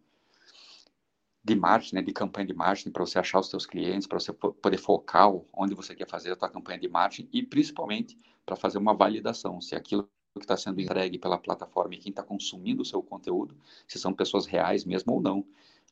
de 1.42 1.54
marketing, 1.54 1.94
né, 1.96 2.02
de 2.02 2.12
campanha 2.12 2.46
de 2.46 2.54
marketing, 2.54 2.90
para 2.90 3.06
você 3.06 3.18
achar 3.18 3.40
os 3.40 3.48
seus 3.48 3.64
clientes, 3.64 4.06
para 4.06 4.20
você 4.20 4.32
poder 4.32 4.78
focar 4.78 5.30
onde 5.52 5.74
você 5.74 5.94
quer 5.94 6.08
fazer 6.08 6.32
a 6.32 6.36
sua 6.36 6.50
campanha 6.50 6.78
de 6.78 6.88
marketing 6.88 7.28
e 7.32 7.42
principalmente 7.42 8.18
para 8.44 8.56
fazer 8.56 8.78
uma 8.78 8.94
validação, 8.94 9.60
se 9.60 9.74
aquilo 9.74 10.08
que 10.38 10.44
está 10.44 10.56
sendo 10.56 10.80
entregue 10.80 11.18
pela 11.18 11.38
plataforma 11.38 11.94
e 11.94 11.98
quem 11.98 12.10
está 12.10 12.22
consumindo 12.22 12.82
o 12.82 12.84
seu 12.84 13.02
conteúdo, 13.02 13.56
se 13.88 13.98
são 13.98 14.12
pessoas 14.12 14.46
reais 14.46 14.84
mesmo 14.84 15.14
ou 15.14 15.20
não. 15.20 15.44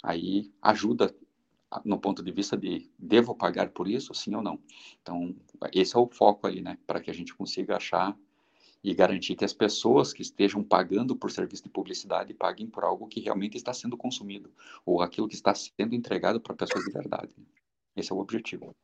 Aí 0.03 0.53
ajuda 0.63 1.13
no 1.85 1.99
ponto 1.99 2.23
de 2.23 2.31
vista 2.31 2.57
de 2.57 2.89
devo 2.99 3.35
pagar 3.35 3.71
por 3.71 3.89
isso, 3.89 4.15
sim 4.15 4.35
ou 4.35 4.43
não. 4.43 4.59
Então, 5.03 5.35
esse 5.73 5.97
é 5.97 5.99
o 5.99 6.07
foco 6.07 6.47
ali, 6.47 6.63
né, 6.63 6.79
para 6.87 7.01
que 7.01 7.11
a 7.11 7.15
gente 7.15 7.35
consiga 7.35 7.77
achar 7.77 8.17
e 8.83 8.95
garantir 8.95 9.35
que 9.35 9.45
as 9.45 9.53
pessoas 9.53 10.13
que 10.13 10.23
estejam 10.23 10.63
pagando 10.63 11.17
por 11.17 11.33
serviço 11.33 11.65
de 11.65 11.69
publicidade 11.69 12.33
paguem 12.33 12.69
por 12.69 12.85
algo 12.85 13.09
que 13.09 13.21
realmente 13.21 13.57
está 13.57 13.75
sendo 13.75 13.97
consumido 13.97 14.53
ou 14.87 15.03
aquilo 15.03 15.29
que 15.29 15.35
está 15.35 15.53
sendo 15.53 15.95
entregado 15.95 16.41
para 16.41 16.55
pessoas 16.55 16.85
de 16.85 16.93
verdade. 16.93 17.35
Esse 17.97 18.13
é 18.13 18.15
o 18.15 18.19
objetivo. 18.19 18.75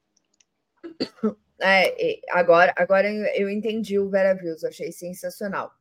É, 1.60 2.20
agora, 2.30 2.74
agora 2.76 3.08
eu 3.36 3.48
entendi 3.48 3.96
o 3.98 4.10
Vera 4.10 4.34
Views, 4.34 4.64
achei 4.64 4.90
sensacional. 4.90 5.72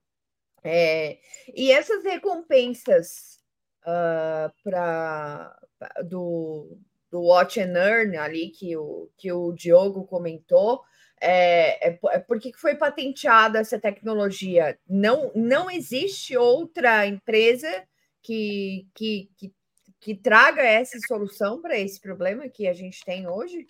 É, 0.64 1.18
e 1.54 1.72
essas 1.72 2.04
recompensas 2.04 3.42
uh, 3.82 4.54
para 4.64 5.60
do, 6.06 6.78
do 7.12 7.22
Watch 7.22 7.60
and 7.60 7.76
Earn 7.76 8.16
ali 8.18 8.50
que 8.50 8.78
o, 8.78 9.10
que 9.18 9.32
o 9.32 9.52
Diogo 9.52 10.06
comentou, 10.06 10.82
é, 11.20 11.90
é, 11.90 12.00
é 12.12 12.20
por 12.20 12.40
que 12.40 12.54
foi 12.54 12.76
patenteada 12.76 13.60
essa 13.60 13.80
tecnologia? 13.80 14.78
Não, 14.88 15.32
não 15.36 15.70
existe 15.70 16.38
outra 16.38 17.06
empresa 17.06 17.86
que, 18.22 18.88
que, 18.94 19.30
que, 19.38 19.54
que 20.00 20.16
traga 20.16 20.62
essa 20.62 20.98
solução 21.08 21.62
para 21.62 21.78
esse 21.78 22.00
problema 22.00 22.48
que 22.48 22.68
a 22.68 22.74
gente 22.74 23.04
tem 23.04 23.28
hoje? 23.28 23.68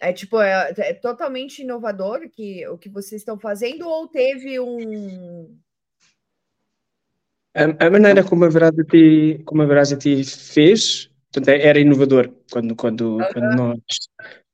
É 0.00 0.12
tipo, 0.14 0.40
é, 0.40 0.72
é, 0.78 0.94
totalmente 0.94 1.60
inovador 1.60 2.28
que, 2.30 2.66
o 2.68 2.78
que 2.78 2.88
vocês 2.88 3.20
estão 3.20 3.38
fazendo, 3.38 3.86
ou 3.86 4.08
teve 4.08 4.58
um. 4.58 5.58
A, 7.54 7.86
a 7.86 7.90
maneira 7.90 8.24
como 8.24 8.44
a 8.46 8.48
Veracity, 8.48 9.42
como 9.44 9.60
a 9.60 9.66
Veracity 9.66 10.24
fez 10.24 11.10
portanto, 11.30 11.48
é, 11.48 11.66
era 11.66 11.78
inovador 11.78 12.32
quando, 12.50 12.74
quando, 12.74 13.16
uh 13.16 13.20
-huh. 13.20 13.32
quando 13.32 13.56
nós 13.56 13.78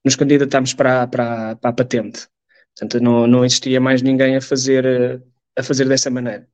nos 0.04 0.16
candidatámos 0.16 0.74
para, 0.74 1.06
para, 1.06 1.56
para 1.56 1.70
a 1.70 1.72
patente. 1.72 2.28
Portanto, 2.76 3.02
não, 3.02 3.26
não 3.26 3.44
existia 3.44 3.80
mais 3.80 4.02
ninguém 4.02 4.36
a 4.36 4.40
fazer, 4.40 5.22
a 5.56 5.62
fazer 5.62 5.88
dessa 5.88 6.10
maneira. 6.10 6.46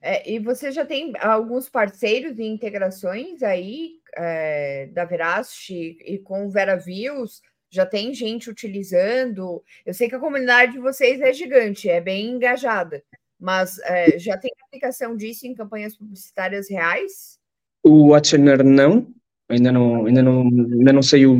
É, 0.00 0.30
e 0.30 0.38
você 0.38 0.70
já 0.70 0.84
tem 0.84 1.12
alguns 1.18 1.68
parceiros 1.68 2.38
e 2.38 2.44
integrações 2.44 3.42
aí 3.42 3.97
é, 4.16 4.86
da 4.92 5.04
Veracity 5.04 5.98
e 6.04 6.18
com 6.18 6.46
o 6.46 6.50
VeraViews? 6.50 7.40
Já 7.70 7.84
tem 7.84 8.14
gente 8.14 8.48
utilizando? 8.48 9.62
Eu 9.84 9.92
sei 9.92 10.08
que 10.08 10.14
a 10.14 10.20
comunidade 10.20 10.72
de 10.72 10.78
vocês 10.78 11.20
é 11.20 11.32
gigante, 11.32 11.88
é 11.88 12.00
bem 12.00 12.30
engajada, 12.30 13.02
mas 13.38 13.78
é, 13.80 14.18
já 14.18 14.36
tem 14.38 14.50
aplicação 14.66 15.16
disso 15.16 15.46
em 15.46 15.54
campanhas 15.54 15.96
publicitárias 15.96 16.70
reais? 16.70 17.38
O 17.82 18.08
Watchener 18.08 18.64
não, 18.64 19.12
ainda 19.48 19.70
não, 19.70 20.06
ainda 20.06 20.22
não, 20.22 20.42
ainda 20.42 20.92
não 20.92 21.02
saiu 21.02 21.36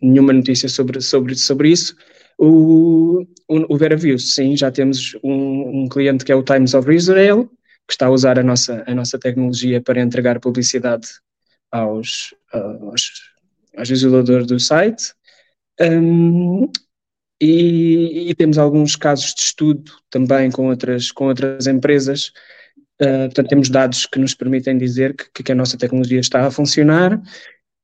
nenhuma 0.00 0.32
notícia 0.32 0.68
sobre, 0.68 1.00
sobre, 1.00 1.34
sobre 1.34 1.70
isso. 1.70 1.96
O, 2.38 3.26
o, 3.48 3.74
o 3.74 4.18
sim, 4.18 4.56
já 4.56 4.70
temos 4.70 5.16
um, 5.22 5.84
um 5.84 5.88
cliente 5.88 6.24
que 6.24 6.32
é 6.32 6.34
o 6.34 6.42
Times 6.42 6.74
of 6.74 6.92
Israel, 6.92 7.48
que 7.86 7.94
está 7.94 8.06
a 8.06 8.10
usar 8.10 8.38
a 8.38 8.42
nossa, 8.42 8.84
a 8.86 8.94
nossa 8.94 9.18
tecnologia 9.18 9.80
para 9.80 10.00
entregar 10.00 10.38
publicidade 10.40 11.08
aos, 11.70 12.34
aos, 12.52 13.32
aos 13.76 13.90
isoladores 13.90 14.46
do 14.46 14.58
site. 14.58 15.14
Um, 15.80 16.70
e, 17.40 18.30
e, 18.30 18.34
temos 18.34 18.56
alguns 18.56 18.96
casos 18.96 19.34
de 19.34 19.42
estudo 19.42 19.92
também 20.08 20.50
com 20.50 20.68
outras, 20.68 21.12
com 21.12 21.26
outras 21.26 21.66
empresas. 21.66 22.32
Uh, 23.00 23.26
portanto, 23.26 23.48
temos 23.48 23.68
dados 23.68 24.06
que 24.06 24.18
nos 24.18 24.34
permitem 24.34 24.78
dizer 24.78 25.14
que, 25.14 25.42
que 25.42 25.52
a 25.52 25.54
nossa 25.54 25.76
tecnologia 25.76 26.20
está 26.20 26.46
a 26.46 26.50
funcionar 26.50 27.20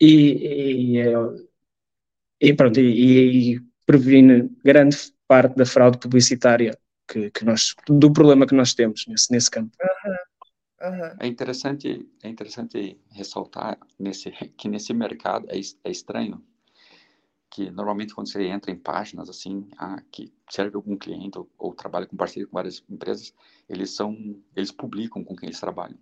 e, 0.01 0.97
e, 0.97 1.03
e 2.41 2.55
pronto, 2.55 2.81
e 2.81 3.61
previne 3.85 4.51
grande 4.65 4.97
parte 5.29 5.55
da 5.57 5.67
fraude 5.67 5.99
publicitária 5.99 6.77
que, 7.07 7.31
que 7.31 7.45
nós, 7.45 7.75
do 7.87 8.13
problema 8.13 8.47
que 8.47 8.55
nós 8.55 8.75
temos 8.75 9.07
nesse, 9.07 9.31
nesse 9.31 9.51
campo. 9.51 9.71
Uhum. 9.83 10.17
Uhum. 10.83 11.17
É 11.21 11.27
interessante, 11.29 12.09
é 12.23 12.29
interessante 12.29 13.01
ressaltar 13.11 13.79
nesse, 13.99 14.31
que 14.59 14.69
nesse 14.69 14.93
mercado 14.93 15.47
é, 15.49 15.61
é 15.85 15.91
estranho 15.91 16.43
que 17.53 17.71
normalmente 17.71 18.15
quando 18.15 18.33
você 18.33 18.43
entra 18.47 18.71
em 18.71 18.79
páginas 18.79 19.29
assim, 19.29 19.69
ah, 19.77 20.03
que 20.11 20.33
serve 20.51 20.75
algum 20.75 20.97
cliente 20.97 21.39
ou, 21.39 21.49
ou, 21.59 21.75
trabalha 21.75 22.07
com 22.07 22.17
parceria 22.17 22.47
com 22.47 22.55
várias 22.55 22.83
empresas, 22.89 23.35
eles 23.69 23.95
são, 23.95 24.17
eles 24.57 24.73
publicam 24.73 25.23
com 25.23 25.37
quem 25.37 25.51
eles 25.51 25.61
trabalham. 25.61 25.99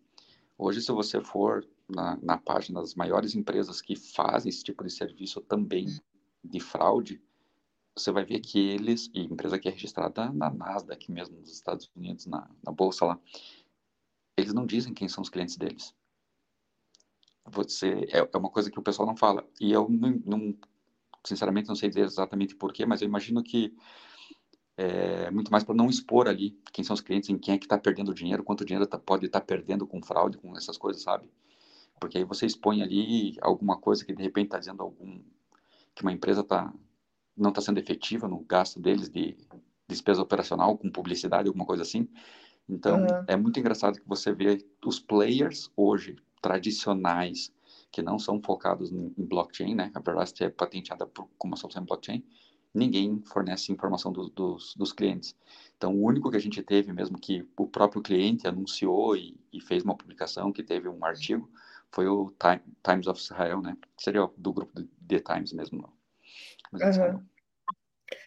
Hoje, 0.57 0.81
se 0.81 0.93
você 0.93 1.21
for 1.21 1.67
na, 1.89 2.17
na 2.23 2.39
página 2.39 2.81
das 2.81 2.95
maiores 2.95 3.35
empresas 3.35 3.83
que 3.83 3.97
fazem 3.97 4.49
esse 4.49 4.63
tipo 4.63 4.85
de 4.85 4.93
serviço 4.93 5.41
também 5.41 5.87
de 6.45 6.61
fraude, 6.61 7.21
você 7.97 8.13
vai 8.13 8.25
ver 8.25 8.39
que 8.39 8.59
eles, 8.59 9.11
e 9.13 9.23
empresa 9.23 9.59
que 9.59 9.69
é 9.69 9.73
registrada 9.73 10.33
na 10.33 10.51
Nasdaq 10.51 11.11
mesmo, 11.11 11.37
nos 11.41 11.53
Estados 11.53 11.91
Unidos, 11.97 12.27
na, 12.27 12.49
na 12.65 12.71
bolsa 12.71 13.05
lá, 13.05 13.19
eles 14.37 14.53
não 14.53 14.67
dizem 14.67 14.95
quem 14.95 15.09
são 15.09 15.23
os 15.23 15.29
clientes 15.29 15.57
deles. 15.57 15.95
Você, 17.47 18.07
é, 18.11 18.19
é 18.19 18.37
uma 18.37 18.51
coisa 18.51 18.71
que 18.71 18.79
o 18.79 18.83
pessoal 18.83 19.07
não 19.07 19.17
fala. 19.17 19.49
E 19.61 19.73
eu 19.73 19.89
não, 19.89 20.21
não 20.25 20.55
sinceramente 21.25 21.69
não 21.69 21.75
sei 21.75 21.89
dizer 21.89 22.05
exatamente 22.05 22.55
porquê, 22.55 22.87
mas 22.87 23.03
eu 23.03 23.09
imagino 23.09 23.43
que 23.43 23.75
é 24.77 25.31
muito 25.31 25.51
mais 25.51 25.63
para 25.63 25.75
não 25.75 25.91
expor 25.91 26.27
ali 26.27 26.59
quem 26.73 26.83
são 26.83 26.95
os 26.95 27.01
clientes, 27.01 27.29
em 27.29 27.39
quem 27.39 27.55
é 27.55 27.59
que 27.59 27.67
está 27.67 27.77
perdendo 27.77 28.15
dinheiro, 28.15 28.43
quanto 28.43 28.65
dinheiro 28.65 28.87
tá, 28.87 28.99
pode 28.99 29.27
estar 29.27 29.41
tá 29.41 29.47
perdendo 29.47 29.87
com 29.87 30.03
fraude, 30.03 30.39
com 30.39 30.57
essas 30.57 30.79
coisas, 30.79 31.03
sabe? 31.03 31.29
Porque 32.01 32.17
aí 32.17 32.25
você 32.25 32.47
expõe 32.47 32.83
ali 32.83 33.37
alguma 33.43 33.77
coisa 33.77 34.05
que 34.05 34.15
de 34.15 34.23
repente 34.23 34.47
está 34.47 34.59
dizendo 34.59 34.83
algum 34.83 35.21
que 35.95 36.03
uma 36.03 36.13
empresa 36.13 36.43
tá 36.43 36.73
não 37.37 37.51
está 37.51 37.61
sendo 37.61 37.79
efetiva 37.79 38.27
no 38.27 38.41
gasto 38.41 38.81
deles 38.81 39.09
de 39.09 39.37
despesa 39.87 40.23
operacional 40.23 40.77
com 40.79 40.91
publicidade, 40.91 41.49
alguma 41.49 41.67
coisa 41.67 41.83
assim. 41.83 42.09
Então, 42.71 43.00
uhum. 43.00 43.25
é 43.27 43.37
muito 43.37 43.59
engraçado 43.59 43.99
que 44.00 44.09
você 44.09 44.33
vê 44.33 44.65
os 44.85 45.00
players 45.00 45.71
hoje 45.77 46.17
tradicionais 46.41 47.53
que 47.91 48.03
não 48.03 48.19
são 48.19 48.41
focados 48.41 48.93
em, 48.93 49.12
blockchain, 49.19 49.75
né? 49.75 49.91
A 49.95 50.00
Veracity 50.00 50.45
é 50.45 50.50
patenteada 50.50 51.07
por, 51.07 51.29
como 51.37 51.53
uma 51.53 51.57
solução 51.57 51.83
em 51.83 51.87
blockchain. 51.87 52.25
Ninguém 52.73 53.21
fornece 53.27 53.73
informação 53.73 54.12
do, 54.12 54.29
dos, 54.29 54.75
dos 54.77 54.93
clientes. 54.93 55.37
Então, 55.77 55.93
o 55.95 56.05
único 56.05 56.31
que 56.31 56.37
a 56.37 56.41
gente 56.41 56.62
teve 56.62 56.93
mesmo 56.93 57.19
que 57.19 57.45
o 57.57 57.67
próprio 57.67 58.00
cliente 58.00 58.47
anunciou 58.47 59.17
e, 59.17 59.37
e 59.53 59.61
fez 59.61 59.83
uma 59.83 59.97
publicação 59.97 60.53
que 60.53 60.62
teve 60.62 60.89
um 60.89 61.05
artigo 61.05 61.50
foi 61.91 62.07
o 62.07 62.33
Time, 62.39 62.62
Times 62.85 63.09
of 63.09 63.21
Israel, 63.21 63.61
né? 63.61 63.77
Que 63.97 64.05
seria 64.05 64.31
do 64.37 64.53
grupo 64.53 64.81
The 65.09 65.19
Times 65.19 65.53
mesmo. 65.53 65.93
Uhum. 66.73 67.25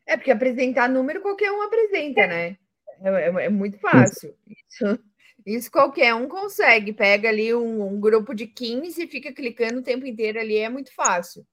É 0.06 0.18
porque 0.18 0.32
apresentar 0.32 0.90
número 0.90 1.22
qualquer 1.22 1.52
um 1.52 1.62
apresenta, 1.62 2.28
né? 2.28 2.58
É, 3.02 3.10
é, 3.10 3.46
é 3.46 3.50
muito 3.50 3.78
fácil. 3.80 4.36
Isso, 4.48 5.00
isso, 5.46 5.72
qualquer 5.72 6.14
um 6.14 6.28
consegue. 6.28 6.94
Pega 6.94 7.30
ali 7.30 7.54
um, 7.54 7.88
um, 7.88 8.00
grupo 8.00 8.34
de 8.34 8.48
15 8.48 9.04
e 9.04 9.08
fica 9.08 9.34
clicando 9.34 9.80
o 9.80 9.84
tempo 9.84 10.06
inteiro 10.06 10.40
ali, 10.40 10.58
é 10.58 10.70
muito 10.70 10.94
fácil. 10.94 11.46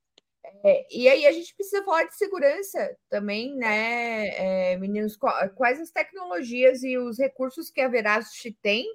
É, 0.65 0.87
e 0.91 1.09
aí 1.09 1.27
a 1.27 1.33
gente 1.33 1.55
precisa 1.55 1.85
falar 1.85 2.05
de 2.05 2.17
segurança 2.17 2.97
também, 3.09 3.55
né, 3.57 4.73
é, 4.73 4.77
meninos? 4.79 5.17
Quais 5.55 5.81
as 5.81 5.91
tecnologias 5.91 6.83
e 6.83 6.99
os 6.99 7.19
recursos 7.19 7.71
que 7.71 7.81
a 7.81 7.89
Veracity 7.89 8.57
tem 8.63 8.87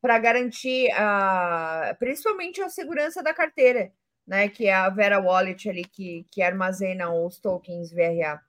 para 0.00 0.18
garantir 0.18 0.90
a, 0.92 1.94
principalmente 1.98 2.60
a 2.60 2.68
segurança 2.68 3.22
da 3.22 3.32
carteira, 3.32 3.92
né? 4.26 4.48
Que 4.48 4.66
é 4.66 4.74
a 4.74 4.88
Vera 4.90 5.20
Wallet 5.20 5.68
ali 5.68 5.84
que, 5.84 6.26
que 6.30 6.42
armazena 6.42 7.12
os 7.14 7.38
tokens 7.38 7.92
VRA. 7.92 8.40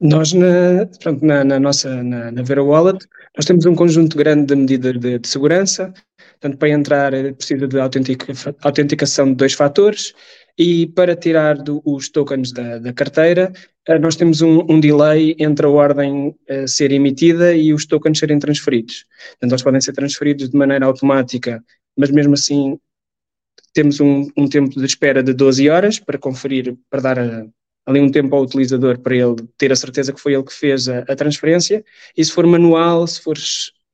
Nós, 0.00 0.32
na, 0.32 0.86
pronto, 1.02 1.24
na, 1.24 1.44
na 1.44 1.60
nossa 1.60 2.02
na, 2.02 2.30
na, 2.30 2.42
Vera 2.42 2.62
Wallet, 2.62 3.06
nós 3.36 3.44
temos 3.44 3.66
um 3.66 3.74
conjunto 3.74 4.16
grande 4.16 4.46
de 4.46 4.56
medidas 4.56 4.98
de, 4.98 5.18
de 5.18 5.28
segurança. 5.28 5.92
Portanto, 6.40 6.58
para 6.58 6.70
entrar 6.70 7.12
eh, 7.12 7.32
precisa 7.32 7.68
de 7.68 7.78
autentica, 7.78 8.32
autenticação 8.62 9.26
de 9.26 9.34
dois 9.34 9.52
fatores 9.52 10.14
e 10.56 10.86
para 10.86 11.14
tirar 11.14 11.56
do, 11.58 11.82
os 11.84 12.08
tokens 12.08 12.50
da, 12.50 12.78
da, 12.78 12.94
carteira, 12.94 13.52
eh, 13.86 13.98
nós 13.98 14.16
temos 14.16 14.40
um, 14.40 14.60
um, 14.70 14.80
delay 14.80 15.36
entre 15.38 15.66
a 15.66 15.68
ordem 15.68 16.34
a 16.48 16.54
eh, 16.54 16.66
ser 16.66 16.92
emitida 16.92 17.54
e 17.54 17.74
os 17.74 17.84
tokens 17.84 18.18
serem 18.18 18.38
transferidos. 18.38 19.04
Portanto, 19.32 19.52
eles 19.52 19.62
podem 19.62 19.80
ser 19.82 19.92
transferidos 19.92 20.48
de 20.48 20.56
maneira 20.56 20.86
automática, 20.86 21.62
mas 21.94 22.10
mesmo 22.10 22.32
assim 22.32 22.78
temos 23.74 24.00
um, 24.00 24.26
um 24.34 24.48
tempo 24.48 24.80
de 24.80 24.86
espera 24.86 25.22
de 25.22 25.34
12 25.34 25.68
horas 25.68 25.98
para 25.98 26.18
conferir, 26.18 26.74
para 26.88 27.00
dar 27.02 27.18
a, 27.18 27.46
ali 27.86 28.00
um 28.00 28.10
tempo 28.10 28.34
ao 28.34 28.42
utilizador 28.42 28.98
para 28.98 29.16
ele 29.16 29.36
ter 29.56 29.72
a 29.72 29.76
certeza 29.76 30.12
que 30.12 30.20
foi 30.20 30.34
ele 30.34 30.44
que 30.44 30.52
fez 30.52 30.88
a, 30.88 31.00
a 31.00 31.16
transferência, 31.16 31.84
e 32.16 32.24
se 32.24 32.32
for 32.32 32.46
manual, 32.46 33.06
se 33.06 33.20
for 33.20 33.36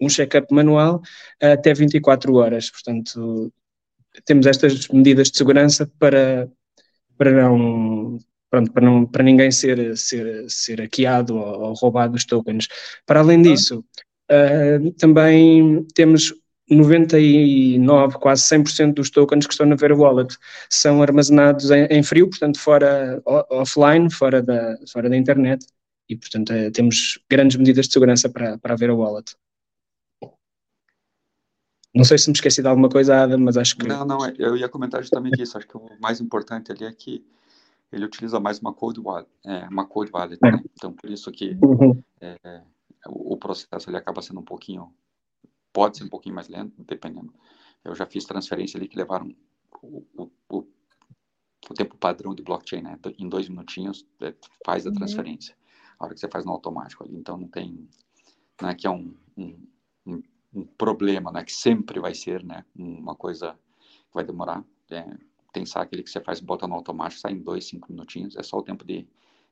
um 0.00 0.08
check-up 0.08 0.52
manual, 0.52 1.00
até 1.40 1.72
24 1.72 2.34
horas. 2.34 2.70
Portanto, 2.70 3.52
temos 4.24 4.46
estas 4.46 4.88
medidas 4.88 5.30
de 5.30 5.38
segurança 5.38 5.90
para, 5.98 6.50
para 7.16 7.30
não 7.30 8.18
pronto, 8.50 8.72
para, 8.72 8.84
não, 8.84 9.06
para 9.06 9.22
ninguém 9.22 9.50
ser, 9.50 9.96
ser, 9.96 10.48
ser 10.48 10.80
hackeado 10.80 11.36
ou, 11.36 11.60
ou 11.60 11.74
roubado 11.74 12.16
os 12.16 12.24
tokens. 12.24 12.68
Para 13.04 13.20
além 13.20 13.42
disso, 13.42 13.84
uh, 14.30 14.92
também 14.92 15.84
temos 15.94 16.34
99, 16.68 18.18
quase 18.18 18.42
100% 18.42 18.94
dos 18.94 19.10
tokens 19.10 19.46
que 19.46 19.52
estão 19.52 19.66
na 19.66 19.76
Vera 19.76 19.94
Wallet 19.94 20.36
são 20.68 21.00
armazenados 21.00 21.70
em, 21.70 21.86
em 21.86 22.02
frio, 22.02 22.28
portanto 22.28 22.58
fora 22.58 23.22
offline, 23.24 24.10
fora 24.10 24.42
da, 24.42 24.76
fora 24.90 25.08
da 25.08 25.16
internet, 25.16 25.64
e 26.08 26.16
portanto 26.16 26.52
é, 26.52 26.70
temos 26.70 27.20
grandes 27.30 27.56
medidas 27.56 27.86
de 27.86 27.92
segurança 27.92 28.28
para, 28.28 28.58
para 28.58 28.74
a 28.74 28.76
Vera 28.76 28.94
Wallet. 28.94 29.36
Não 31.94 32.04
sei 32.04 32.18
se 32.18 32.28
me 32.28 32.34
esqueci 32.34 32.60
de 32.60 32.68
alguma 32.68 32.90
coisa, 32.90 33.22
Adam, 33.22 33.38
mas 33.38 33.56
acho 33.56 33.76
que... 33.76 33.86
Não, 33.86 34.04
não, 34.04 34.18
eu 34.36 34.54
ia 34.56 34.68
comentar 34.68 35.00
justamente 35.00 35.40
isso, 35.40 35.56
acho 35.56 35.66
que 35.66 35.78
o 35.78 35.88
mais 35.98 36.20
importante 36.20 36.70
ali 36.70 36.84
é 36.84 36.92
que 36.92 37.24
ele 37.90 38.04
utiliza 38.04 38.38
mais 38.38 38.58
uma 38.58 38.72
cold 38.72 39.00
wallet, 39.00 39.28
é, 39.44 39.66
uma 39.68 39.86
cold 39.86 40.10
wallet, 40.12 40.38
né? 40.42 40.60
Então, 40.74 40.92
por 40.92 41.08
isso 41.08 41.30
que 41.30 41.56
Uhum. 41.62 42.02
é, 42.20 42.36
o, 43.06 43.34
o 43.34 43.36
processo 43.38 43.88
ele 43.88 43.96
acaba 43.96 44.20
sendo 44.20 44.40
um 44.40 44.44
pouquinho, 44.44 44.92
pode 45.76 45.98
ser 45.98 46.04
um 46.04 46.08
pouquinho 46.08 46.34
mais 46.34 46.48
lento, 46.48 46.72
dependendo. 46.84 47.30
Eu 47.84 47.94
já 47.94 48.06
fiz 48.06 48.24
transferência 48.24 48.78
ali 48.78 48.88
que 48.88 48.96
levaram 48.96 49.36
o, 49.82 50.02
o, 50.16 50.30
o, 50.48 50.66
o 51.68 51.74
tempo 51.74 51.98
padrão 51.98 52.34
de 52.34 52.42
blockchain, 52.42 52.80
né? 52.80 52.98
Em 53.18 53.28
dois 53.28 53.46
minutinhos, 53.46 54.06
é, 54.22 54.34
faz 54.64 54.86
a 54.86 54.88
Uhum. 54.88 54.94
transferência. 54.96 55.54
A 55.98 56.06
hora 56.06 56.14
que 56.14 56.20
você 56.20 56.30
faz 56.30 56.46
no 56.46 56.52
automático 56.52 57.04
ali. 57.04 57.14
Então, 57.14 57.36
não 57.36 57.46
tem, 57.46 57.86
não 58.62 58.70
é 58.70 58.74
que 58.74 58.86
é 58.86 58.90
um, 58.90 59.14
um, 59.36 59.66
um, 60.06 60.22
um 60.54 60.64
problema, 60.64 61.30
né? 61.30 61.44
Que 61.44 61.52
sempre 61.52 62.00
vai 62.00 62.14
ser, 62.14 62.42
né? 62.42 62.64
Uma 62.74 63.14
coisa 63.14 63.52
que 64.08 64.14
vai 64.14 64.24
demorar. 64.24 64.64
É, 64.90 65.04
tem 65.52 65.66
saque 65.66 65.94
ali 65.94 66.02
que 66.02 66.10
você 66.10 66.22
faz, 66.22 66.40
bota 66.40 66.66
no 66.66 66.74
automático, 66.74 67.20
sai 67.20 67.32
em 67.32 67.42
dois, 67.42 67.66
cinco 67.66 67.92
minutinhos. 67.92 68.34
É 68.34 68.42
só 68.42 68.56
o 68.56 68.62
tempo 68.62 68.82
de, 68.82 69.06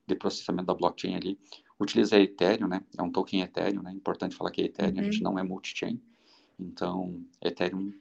de 0.06 0.14
processamento 0.14 0.68
da 0.68 0.74
blockchain 0.74 1.16
ali. 1.16 1.38
Utiliza 1.78 2.18
Ethereum, 2.18 2.66
né? 2.66 2.80
É 2.96 3.02
um 3.02 3.12
token 3.12 3.42
Ethereum, 3.42 3.82
né? 3.82 3.92
Importante 3.92 4.34
falar 4.34 4.50
que 4.52 4.62
é 4.62 4.64
Ethereum, 4.64 5.00
a 5.00 5.02
Uhum. 5.02 5.12
gente 5.12 5.22
não 5.22 5.38
é 5.38 5.42
multi-chain. 5.42 6.00
Então, 6.58 7.24
Ethereum, 7.42 7.92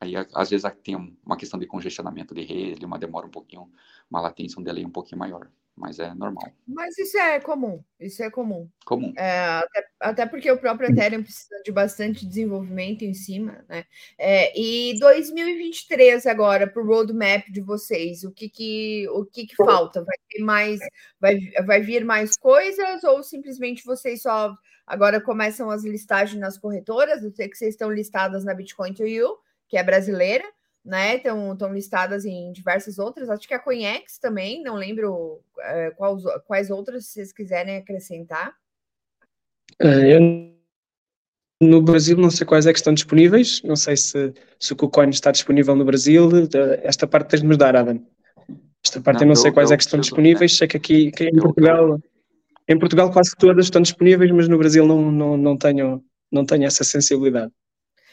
aí 0.00 0.14
às 0.34 0.50
vezes 0.50 0.70
tem 0.82 0.96
um- 0.96 1.16
uma 1.24 1.36
questão 1.36 1.58
de 1.60 1.66
congestionamento 1.66 2.34
de 2.34 2.42
rede, 2.42 2.84
uma 2.86 2.98
demora 2.98 3.26
um 3.26 3.30
pouquinho, 3.30 3.70
uma 4.10 4.20
latência, 4.20 4.60
um 4.60 4.64
delay 4.64 4.84
um 4.84 4.90
pouquinho 4.90 5.18
maior. 5.18 5.50
Mas 5.80 5.98
é 5.98 6.14
normal, 6.14 6.52
Mas 6.68 6.98
isso 6.98 7.16
é 7.16 7.40
comum, 7.40 7.82
isso 7.98 8.22
é 8.22 8.30
comum. 8.30 8.68
comum. 8.84 9.14
É, 9.16 9.62
até, 9.64 9.88
até 9.98 10.26
porque 10.26 10.50
o 10.50 10.58
próprio 10.58 10.90
Ethereum 10.90 11.22
precisa 11.22 11.56
de 11.64 11.72
bastante 11.72 12.26
desenvolvimento 12.26 13.02
em 13.02 13.14
cima, 13.14 13.64
né? 13.66 13.86
É, 14.18 14.52
e 14.60 14.98
2023 15.00 16.26
agora 16.26 16.66
para 16.66 16.82
o 16.82 16.86
roadmap 16.86 17.50
de 17.50 17.62
vocês, 17.62 18.24
o 18.24 18.30
que 18.30 18.50
que 18.50 19.08
o 19.08 19.24
que 19.24 19.46
que 19.46 19.56
falta? 19.56 20.04
Vai 20.04 20.16
ter 20.28 20.42
mais, 20.42 20.78
vai, 21.18 21.38
vai 21.64 21.80
vir 21.80 22.04
mais 22.04 22.36
coisas 22.36 23.02
ou 23.02 23.22
simplesmente 23.22 23.82
vocês 23.82 24.20
só 24.20 24.54
agora 24.86 25.18
começam 25.18 25.70
as 25.70 25.82
listagens 25.82 26.38
nas 26.38 26.58
corretoras? 26.58 27.24
Eu 27.24 27.30
sei 27.30 27.48
que 27.48 27.56
vocês 27.56 27.72
estão 27.72 27.90
listadas 27.90 28.44
na 28.44 28.52
Bitcoin 28.52 28.92
to 28.92 29.06
You, 29.06 29.34
que 29.66 29.78
é 29.78 29.82
brasileira, 29.82 30.44
né? 30.84 31.16
Estão, 31.16 31.54
listadas 31.72 32.24
em 32.24 32.52
diversas 32.52 32.98
outras, 32.98 33.28
acho 33.28 33.46
que 33.46 33.54
a 33.54 33.58
Coinex 33.58 34.18
também, 34.18 34.62
não 34.62 34.74
lembro 34.74 35.40
é, 35.60 35.90
quais, 35.90 36.22
quais 36.46 36.70
outras 36.70 37.06
vocês 37.06 37.32
quiserem 37.32 37.76
acrescentar. 37.76 38.54
Eh, 39.78 40.16
eu, 40.16 40.20
no 41.62 41.82
Brasil, 41.82 42.16
não 42.16 42.30
sei 42.30 42.46
quais 42.46 42.66
é 42.66 42.72
que 42.72 42.78
estão 42.78 42.94
disponíveis, 42.94 43.62
não 43.62 43.76
sei 43.76 43.96
se, 43.96 44.32
se 44.58 44.72
o 44.72 44.76
KuCoin 44.76 45.10
está 45.10 45.30
disponível 45.30 45.74
no 45.76 45.84
Brasil. 45.84 46.28
eh, 46.54 46.80
Esta 46.82 47.06
parte 47.06 47.30
tens 47.30 47.42
de 47.42 47.46
me 47.46 47.56
dar, 47.56 47.76
Adam. 47.76 48.04
Esta 48.84 49.00
parte 49.00 49.16
Não, 49.20 49.22
eu 49.24 49.26
não 49.26 49.32
eu- 49.34 49.36
sei 49.36 49.52
quais 49.52 49.70
eu 49.70 49.74
é 49.74 49.76
que 49.76 49.82
estão 49.82 50.00
disponíveis. 50.00 50.56
Sei 50.56 50.66
que 50.66 50.76
aqui 50.76 51.10
que 51.12 51.24
em 51.24 51.36
Portugal, 51.36 52.00
em 52.66 52.78
Portugal 52.78 53.12
quase 53.12 53.32
todas 53.38 53.66
estão 53.66 53.82
disponíveis, 53.82 54.30
mas 54.30 54.48
no 54.48 54.56
Brasil 54.56 54.86
não, 54.86 55.12
não, 55.12 55.36
não, 55.36 55.56
tenho, 55.56 56.02
não 56.32 56.46
tenho 56.46 56.64
essa 56.64 56.82
sensibilidade. 56.82 57.52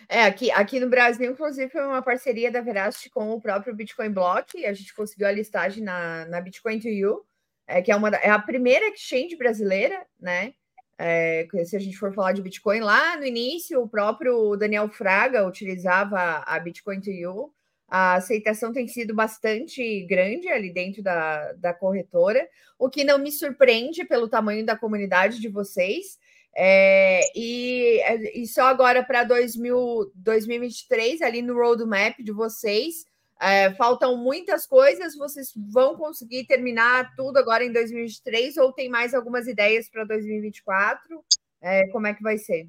É, 0.10 0.24
aqui, 0.24 0.50
aqui 0.52 0.80
no 0.80 0.90
Brasil, 0.90 1.30
inclusive, 1.30 1.70
foi 1.70 1.86
uma 1.86 2.02
parceria 2.02 2.50
da 2.50 2.62
Veracity 2.62 3.10
com 3.10 3.30
o 3.32 3.42
próprio 3.42 3.76
Bitcoin 3.76 4.10
Block. 4.10 4.66
A 4.66 4.74
gente 4.74 4.96
conseguiu 4.96 5.28
a 5.28 5.32
listagem 5.32 5.84
na, 5.84 6.26
na 6.26 6.40
Bitcoin 6.40 6.80
to 6.80 6.88
You, 6.88 7.26
é, 7.68 7.82
que 7.82 7.92
é, 7.92 7.96
uma, 7.96 8.10
é 8.10 8.30
a 8.30 8.40
primeira 8.40 8.88
exchange 8.88 9.36
brasileira, 9.36 10.06
né? 10.20 10.54
É, 10.98 11.48
se 11.66 11.76
a 11.76 11.80
gente 11.80 11.98
for 11.98 12.14
falar 12.14 12.32
de 12.32 12.42
Bitcoin, 12.42 12.80
lá 12.80 13.18
no 13.18 13.26
início, 13.26 13.82
o 13.82 13.88
próprio 13.88 14.56
Daniel 14.56 14.90
Fraga 14.90 15.46
utilizava 15.46 16.44
a 16.46 16.58
Bitcoin 16.58 17.02
to 17.02 17.12
You. 17.12 17.54
A 17.88 18.16
aceitação 18.16 18.74
tem 18.74 18.88
sido 18.88 19.14
bastante 19.14 20.06
grande 20.08 20.48
ali 20.50 20.72
dentro 20.72 21.04
da, 21.04 21.54
da 21.54 21.74
corretora, 21.74 22.48
o 22.80 22.90
que 22.90 23.04
não 23.04 23.18
me 23.18 23.32
surpreende 23.32 24.04
pelo 24.06 24.28
tamanho 24.28 24.66
da 24.66 24.76
comunidade 24.76 25.40
de 25.40 25.48
vocês. 25.48 26.18
É, 26.56 27.22
e, 27.36 28.02
e 28.34 28.48
só 28.48 28.64
agora 28.64 29.04
para 29.04 29.24
2023, 29.24 31.22
ali 31.22 31.42
no 31.42 31.54
roadmap 31.56 32.18
de 32.20 32.32
vocês, 32.32 33.06
é, 33.40 33.74
faltam 33.76 34.18
muitas 34.18 34.66
coisas. 34.66 35.16
Vocês 35.16 35.54
vão 35.56 35.96
conseguir 35.96 36.46
terminar 36.46 37.16
tudo 37.16 37.38
agora 37.38 37.64
em 37.64 37.72
2023 37.72 38.58
ou 38.58 38.74
tem 38.74 38.90
mais 38.90 39.14
algumas 39.14 39.48
ideias 39.48 39.90
para 39.90 40.04
2024? 40.04 41.24
É, 41.62 41.88
como 41.88 42.08
é 42.08 42.14
que 42.14 42.24
vai 42.24 42.38
ser? 42.38 42.68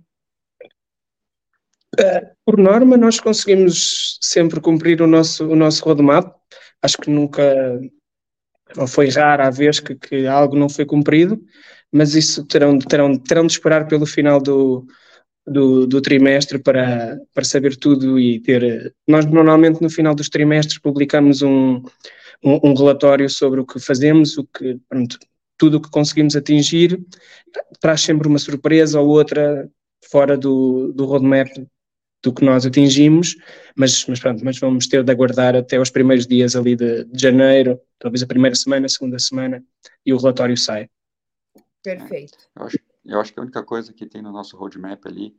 Por 2.45 2.59
norma, 2.59 2.97
nós 2.97 3.19
conseguimos 3.19 4.19
sempre 4.23 4.61
cumprir 4.61 5.03
o 5.03 5.07
nosso, 5.07 5.49
o 5.49 5.57
nosso 5.57 5.85
roadmap. 5.85 6.37
Acho 6.81 6.99
que 6.99 7.11
nunca, 7.11 7.43
ou 8.77 8.87
foi 8.87 9.09
rara 9.09 9.49
a 9.49 9.51
vez 9.51 9.81
que, 9.81 9.97
que 9.97 10.27
algo 10.27 10.57
não 10.57 10.69
foi 10.69 10.85
cumprido, 10.85 11.43
mas 11.93 12.15
isso 12.15 12.45
terão, 12.45 12.79
terão, 12.79 13.17
terão 13.17 13.47
de 13.47 13.53
esperar 13.53 13.87
pelo 13.89 14.07
final 14.07 14.41
do, 14.41 14.87
do, 15.47 15.87
do, 15.87 16.01
trimestre 16.01 16.59
para, 16.59 17.19
para 17.35 17.45
saber 17.45 17.77
tudo 17.77 18.19
e 18.19 18.41
ter. 18.41 18.95
Nós 19.07 19.27
normalmente 19.27 19.81
no 19.81 19.91
final 19.91 20.15
dos 20.15 20.29
trimestres 20.29 20.79
publicamos 20.79 21.43
um, 21.43 21.83
um, 22.45 22.71
um 22.71 22.75
relatório 22.75 23.29
sobre 23.29 23.61
o 23.61 23.67
que 23.67 23.81
fazemos, 23.81 24.37
o 24.39 24.45
que, 24.45 24.79
pronto, 24.89 25.19
tudo 25.57 25.79
o 25.79 25.81
que 25.81 25.91
conseguimos 25.91 26.37
atingir, 26.37 27.01
traz 27.81 28.03
sempre 28.03 28.29
uma 28.29 28.39
surpresa 28.39 29.01
ou 29.01 29.09
outra 29.09 29.69
fora 30.11 30.37
do, 30.37 30.93
do 30.93 31.05
roadmap 31.05 31.49
do 32.23 32.33
que 32.33 32.45
nós 32.45 32.67
atingimos, 32.67 33.37
mas, 33.77 34.05
mas 34.07 34.21
pronto, 34.21 34.45
mas 34.45 34.59
vamos 34.59 34.87
ter 34.89 35.05
de 35.05 35.13
aguardar 35.13 35.55
até 35.55 35.79
os 35.79 35.91
primeiros 35.91 36.27
dias 36.27 36.57
ali 36.57 36.75
de, 36.75 37.05
de 37.05 37.21
janeiro, 37.21 37.81
talvez 37.99 38.23
a 38.23 38.27
primeira 38.27 38.57
semana, 38.57 38.87
a 38.87 38.89
segunda 38.89 39.19
semana, 39.19 39.63
e 40.05 40.13
o 40.13 40.17
relatório 40.17 40.57
sai. 40.57 40.89
Perfeito. 41.83 42.39
É, 42.57 42.61
eu, 42.61 42.67
acho, 42.67 42.79
eu 43.05 43.21
acho 43.21 43.33
que 43.33 43.41
a 43.41 43.43
única 43.43 43.63
coisa 43.63 43.93
que 43.93 44.07
tem 44.07 44.23
no 44.23 44.33
nosso 44.33 44.57
roadmap 44.57 45.07
ali, 45.07 45.37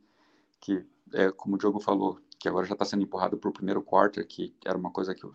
que 0.60 0.84
é 1.12 1.30
como 1.30 1.56
o 1.56 1.58
Diogo 1.58 1.80
falou, 1.80 2.20
que 2.38 2.48
agora 2.48 2.66
já 2.66 2.72
está 2.72 2.84
sendo 2.84 3.02
empurrado 3.02 3.36
para 3.36 3.50
o 3.50 3.52
primeiro 3.52 3.82
quarter, 3.82 4.26
que 4.26 4.54
era 4.64 4.76
uma 4.76 4.90
coisa 4.90 5.14
que 5.14 5.26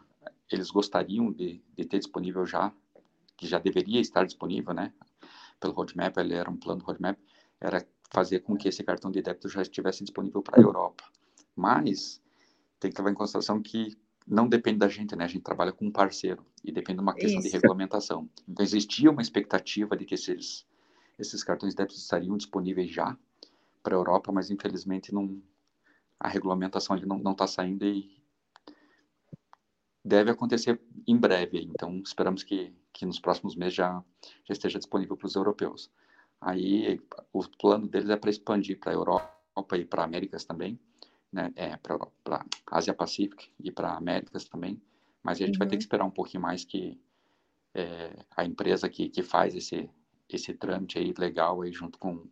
eles 0.52 0.70
gostariam 0.70 1.32
de, 1.32 1.62
de, 1.76 1.86
ter 1.86 2.00
disponível 2.00 2.46
já, 2.46 2.74
que 3.38 3.48
já 3.48 3.60
deveria 3.60 4.00
estar 4.00 4.26
disponível, 4.26 4.74
né? 4.74 4.94
Pelo 5.60 5.74
roadmap, 5.74 6.18
ele 6.18 6.34
era 6.34 6.50
um 6.50 6.58
plano 6.58 6.80
do 6.80 6.86
roadmap, 6.86 7.18
era 7.60 7.86
fazer 8.12 8.40
com 8.40 8.56
que 8.56 8.68
esse 8.68 8.84
cartão 8.84 9.12
de 9.12 9.22
débito 9.22 9.50
já 9.50 9.62
estivesse 9.62 10.04
disponível 10.04 10.42
para 10.42 10.60
a 10.60 10.64
Europa. 10.64 11.04
Mas 11.56 12.22
tem 12.80 12.92
que 12.92 13.00
levar 13.00 13.12
em 13.12 13.16
consideração 13.16 13.62
que 13.62 13.96
não 14.28 14.48
depende 14.48 14.80
da 14.80 14.88
gente, 14.88 15.16
né? 15.16 15.26
A 15.26 15.28
gente 15.28 15.44
trabalha 15.44 15.72
com 15.72 15.86
um 15.86 15.92
parceiro 15.92 16.46
e 16.64 16.72
depende 16.72 16.98
de 16.98 17.04
uma 17.04 17.14
questão 17.14 17.40
Isso. 17.40 17.50
de 17.50 17.54
regulamentação. 17.54 18.30
Então 18.48 18.64
existia 18.64 19.12
uma 19.12 19.22
expectativa 19.22 19.96
de 19.96 20.06
que 20.06 20.16
esses 20.16 20.66
esses 21.18 21.44
cartões 21.44 21.74
de 21.74 21.78
débito 21.78 21.98
estariam 21.98 22.38
disponíveis 22.38 22.90
já 22.90 23.18
para 23.82 23.96
a 23.96 24.00
Europa, 24.00 24.32
mas 24.32 24.50
infelizmente 24.50 25.14
não, 25.14 25.42
a 26.20 26.28
regulamentação 26.28 26.96
ali 26.96 27.06
não 27.06 27.32
está 27.32 27.48
saindo 27.48 27.86
e 27.86 28.22
deve 30.04 30.32
acontecer 30.32 30.80
em 31.08 31.18
breve. 31.18 31.62
Então 31.64 31.98
esperamos 32.04 32.44
que, 32.44 32.74
que 32.94 33.06
nos 33.06 33.20
próximos 33.20 33.56
meses 33.56 33.76
já, 33.76 34.04
já 34.44 34.54
esteja 34.54 34.78
disponível 34.78 35.18
para 35.18 35.28
os 35.28 35.36
europeus. 35.36 35.90
Aí 36.40 37.02
o 37.34 37.44
plano 37.58 37.88
deles 37.88 38.10
é 38.10 38.16
para 38.16 38.30
expandir 38.30 38.80
para 38.80 38.92
a 38.92 38.96
Europa 38.96 39.78
e 39.78 39.86
para 39.86 40.04
Américas 40.04 40.46
também, 40.46 40.80
né? 41.32 41.52
É, 41.56 41.78
para 41.78 41.96
a 41.96 42.78
Ásia 42.78 42.94
Pacífica 42.94 43.46
e 43.60 43.72
para 43.72 43.94
Américas 43.94 44.46
também. 44.46 44.82
Mas 45.24 45.42
a 45.42 45.46
gente 45.46 45.56
uhum. 45.56 45.60
vai 45.60 45.68
ter 45.68 45.78
que 45.78 45.84
esperar 45.84 46.06
um 46.06 46.12
pouquinho 46.12 46.44
mais 46.44 46.64
que 46.64 47.00
é, 47.74 48.14
a 48.36 48.46
empresa 48.46 48.88
que, 48.88 49.10
que 49.10 49.24
faz 49.24 49.56
esse 49.56 49.90
esse 50.30 50.54
trâmite 50.54 50.98
aí 50.98 51.14
legal 51.18 51.62
aí 51.62 51.72
junto 51.72 51.98
com 52.00 52.28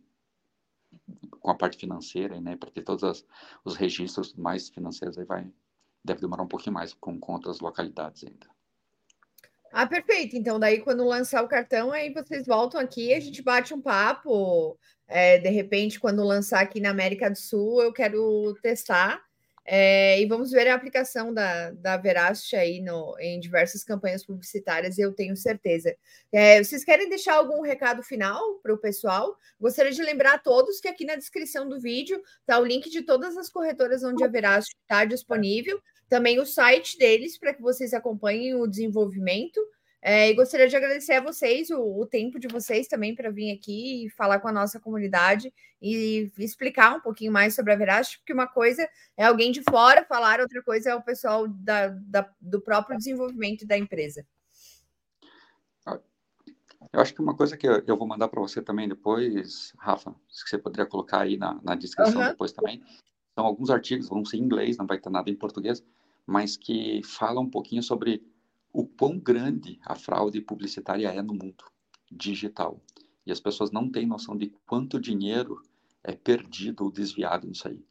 com 1.40 1.50
a 1.50 1.54
parte 1.54 1.76
financeira, 1.76 2.40
né, 2.40 2.56
para 2.56 2.70
ter 2.70 2.82
todos 2.82 3.04
as, 3.04 3.26
os 3.64 3.76
registros 3.76 4.32
mais 4.32 4.70
financeiros 4.70 5.18
aí 5.18 5.26
vai 5.26 5.52
deve 6.04 6.20
demorar 6.20 6.42
um 6.42 6.48
pouquinho 6.48 6.74
mais 6.74 6.92
com, 6.92 7.18
outras 7.28 7.60
localidades 7.60 8.24
ainda. 8.24 8.46
Ah, 9.72 9.86
perfeito. 9.86 10.36
Então, 10.36 10.60
daí 10.60 10.80
quando 10.80 11.04
lançar 11.04 11.42
o 11.42 11.48
cartão, 11.48 11.90
aí 11.90 12.12
vocês 12.12 12.46
voltam 12.46 12.80
aqui, 12.80 13.14
a 13.14 13.20
gente 13.20 13.42
bate 13.42 13.72
um 13.72 13.80
papo. 13.80 14.78
É, 15.08 15.38
de 15.38 15.48
repente, 15.48 15.98
quando 15.98 16.22
lançar 16.22 16.60
aqui 16.60 16.78
na 16.78 16.90
América 16.90 17.30
do 17.30 17.36
Sul, 17.36 17.82
eu 17.82 17.92
quero 17.92 18.54
testar. 18.62 19.23
É, 19.66 20.20
e 20.20 20.26
vamos 20.26 20.50
ver 20.50 20.68
a 20.68 20.74
aplicação 20.74 21.32
da, 21.32 21.70
da 21.70 21.96
Veracity 21.96 22.54
aí 22.54 22.80
no, 22.82 23.16
em 23.18 23.40
diversas 23.40 23.82
campanhas 23.82 24.24
publicitárias, 24.24 24.98
eu 24.98 25.12
tenho 25.12 25.34
certeza. 25.36 25.96
É, 26.30 26.62
vocês 26.62 26.84
querem 26.84 27.08
deixar 27.08 27.36
algum 27.36 27.62
recado 27.62 28.02
final 28.02 28.58
para 28.62 28.74
o 28.74 28.78
pessoal? 28.78 29.38
Gostaria 29.58 29.92
de 29.92 30.02
lembrar 30.02 30.34
a 30.34 30.38
todos 30.38 30.80
que 30.80 30.88
aqui 30.88 31.06
na 31.06 31.16
descrição 31.16 31.66
do 31.66 31.80
vídeo 31.80 32.22
está 32.40 32.58
o 32.58 32.64
link 32.64 32.90
de 32.90 33.02
todas 33.02 33.38
as 33.38 33.48
corretoras 33.48 34.04
onde 34.04 34.22
a 34.22 34.28
Veracity 34.28 34.76
está 34.82 35.06
disponível, 35.06 35.80
também 36.10 36.38
o 36.38 36.44
site 36.44 36.98
deles 36.98 37.38
para 37.38 37.54
que 37.54 37.62
vocês 37.62 37.94
acompanhem 37.94 38.54
o 38.54 38.66
desenvolvimento. 38.66 39.60
É, 40.06 40.28
e 40.28 40.34
gostaria 40.34 40.68
de 40.68 40.76
agradecer 40.76 41.14
a 41.14 41.22
vocês 41.22 41.70
o, 41.70 41.80
o 41.80 42.04
tempo 42.04 42.38
de 42.38 42.46
vocês 42.46 42.86
também 42.86 43.14
para 43.14 43.30
vir 43.30 43.50
aqui 43.50 44.04
e 44.04 44.10
falar 44.10 44.38
com 44.38 44.46
a 44.46 44.52
nossa 44.52 44.78
comunidade 44.78 45.50
e 45.80 46.30
explicar 46.36 46.94
um 46.94 47.00
pouquinho 47.00 47.32
mais 47.32 47.54
sobre 47.54 47.72
a 47.72 47.76
Veracity, 47.76 48.18
porque 48.18 48.34
uma 48.34 48.46
coisa 48.46 48.86
é 49.16 49.24
alguém 49.24 49.50
de 49.50 49.62
fora 49.62 50.04
falar, 50.04 50.40
outra 50.40 50.62
coisa 50.62 50.90
é 50.90 50.94
o 50.94 51.02
pessoal 51.02 51.48
da, 51.48 51.88
da, 51.88 52.30
do 52.38 52.60
próprio 52.60 52.98
desenvolvimento 52.98 53.66
da 53.66 53.78
empresa. 53.78 54.26
Eu 56.92 57.00
acho 57.00 57.14
que 57.14 57.22
uma 57.22 57.34
coisa 57.34 57.56
que 57.56 57.66
eu 57.66 57.96
vou 57.96 58.06
mandar 58.06 58.28
para 58.28 58.42
você 58.42 58.60
também 58.60 58.86
depois, 58.86 59.72
Rafa, 59.78 60.14
se 60.28 60.46
você 60.46 60.58
poderia 60.58 60.84
colocar 60.84 61.22
aí 61.22 61.38
na, 61.38 61.58
na 61.62 61.74
descrição 61.74 62.20
uhum. 62.20 62.28
depois 62.28 62.52
também, 62.52 62.82
são 63.34 63.46
alguns 63.46 63.70
artigos, 63.70 64.10
vão 64.10 64.22
ser 64.22 64.36
em 64.36 64.42
inglês, 64.42 64.76
não 64.76 64.86
vai 64.86 64.98
ter 64.98 65.08
nada 65.08 65.30
em 65.30 65.34
português, 65.34 65.82
mas 66.26 66.58
que 66.58 67.00
falam 67.02 67.44
um 67.44 67.50
pouquinho 67.50 67.82
sobre 67.82 68.22
o 68.74 68.84
quão 68.84 69.16
grande 69.16 69.78
a 69.84 69.94
fraude 69.94 70.40
publicitária 70.40 71.08
é 71.08 71.22
no 71.22 71.32
mundo 71.32 71.64
digital. 72.10 72.82
E 73.24 73.30
as 73.30 73.38
pessoas 73.38 73.70
não 73.70 73.88
têm 73.88 74.04
noção 74.04 74.36
de 74.36 74.52
quanto 74.66 75.00
dinheiro 75.00 75.62
é 76.02 76.12
perdido 76.12 76.82
ou 76.82 76.90
desviado 76.90 77.46
nisso 77.46 77.68
aí. 77.68 77.82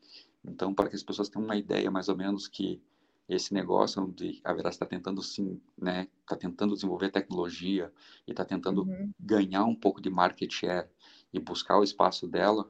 Então, 0.43 0.73
para 0.73 0.89
que 0.89 0.95
as 0.97 1.01
pessoas 1.01 1.29
tenham 1.29 1.45
uma 1.45 1.55
ideia 1.55 1.89
mais 1.89 2.09
ou 2.09 2.17
menos 2.17 2.49
que 2.49 2.81
esse 3.29 3.53
negócio 3.53 4.03
onde 4.03 4.41
a 4.43 4.53
Veras 4.53 4.75
está 4.75 4.85
tentando 4.85 5.23
sim, 5.23 5.59
né, 5.77 6.09
está 6.19 6.35
tentando 6.35 6.75
desenvolver 6.75 7.09
tecnologia 7.09 7.89
e 8.27 8.31
está 8.31 8.43
tentando 8.43 8.83
uhum. 8.83 9.09
ganhar 9.17 9.63
um 9.63 9.73
pouco 9.73 10.01
de 10.01 10.09
market 10.09 10.51
share 10.51 10.89
e 11.31 11.39
buscar 11.39 11.79
o 11.79 11.83
espaço 11.83 12.27
dela, 12.27 12.69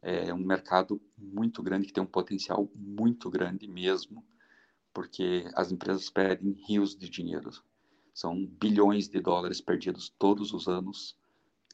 é 0.00 0.32
um 0.32 0.38
mercado 0.38 1.00
muito 1.16 1.60
grande 1.60 1.88
que 1.88 1.92
tem 1.92 2.02
um 2.02 2.06
potencial 2.06 2.70
muito 2.74 3.28
grande 3.28 3.66
mesmo, 3.66 4.24
porque 4.92 5.48
as 5.54 5.70
empresas 5.70 6.10
perdem 6.10 6.52
rios 6.66 6.96
de 6.96 7.08
dinheiro. 7.08 7.50
São 8.14 8.46
bilhões 8.46 9.08
de 9.08 9.20
dólares 9.20 9.60
perdidos 9.60 10.12
todos 10.18 10.52
os 10.52 10.66
anos 10.66 11.16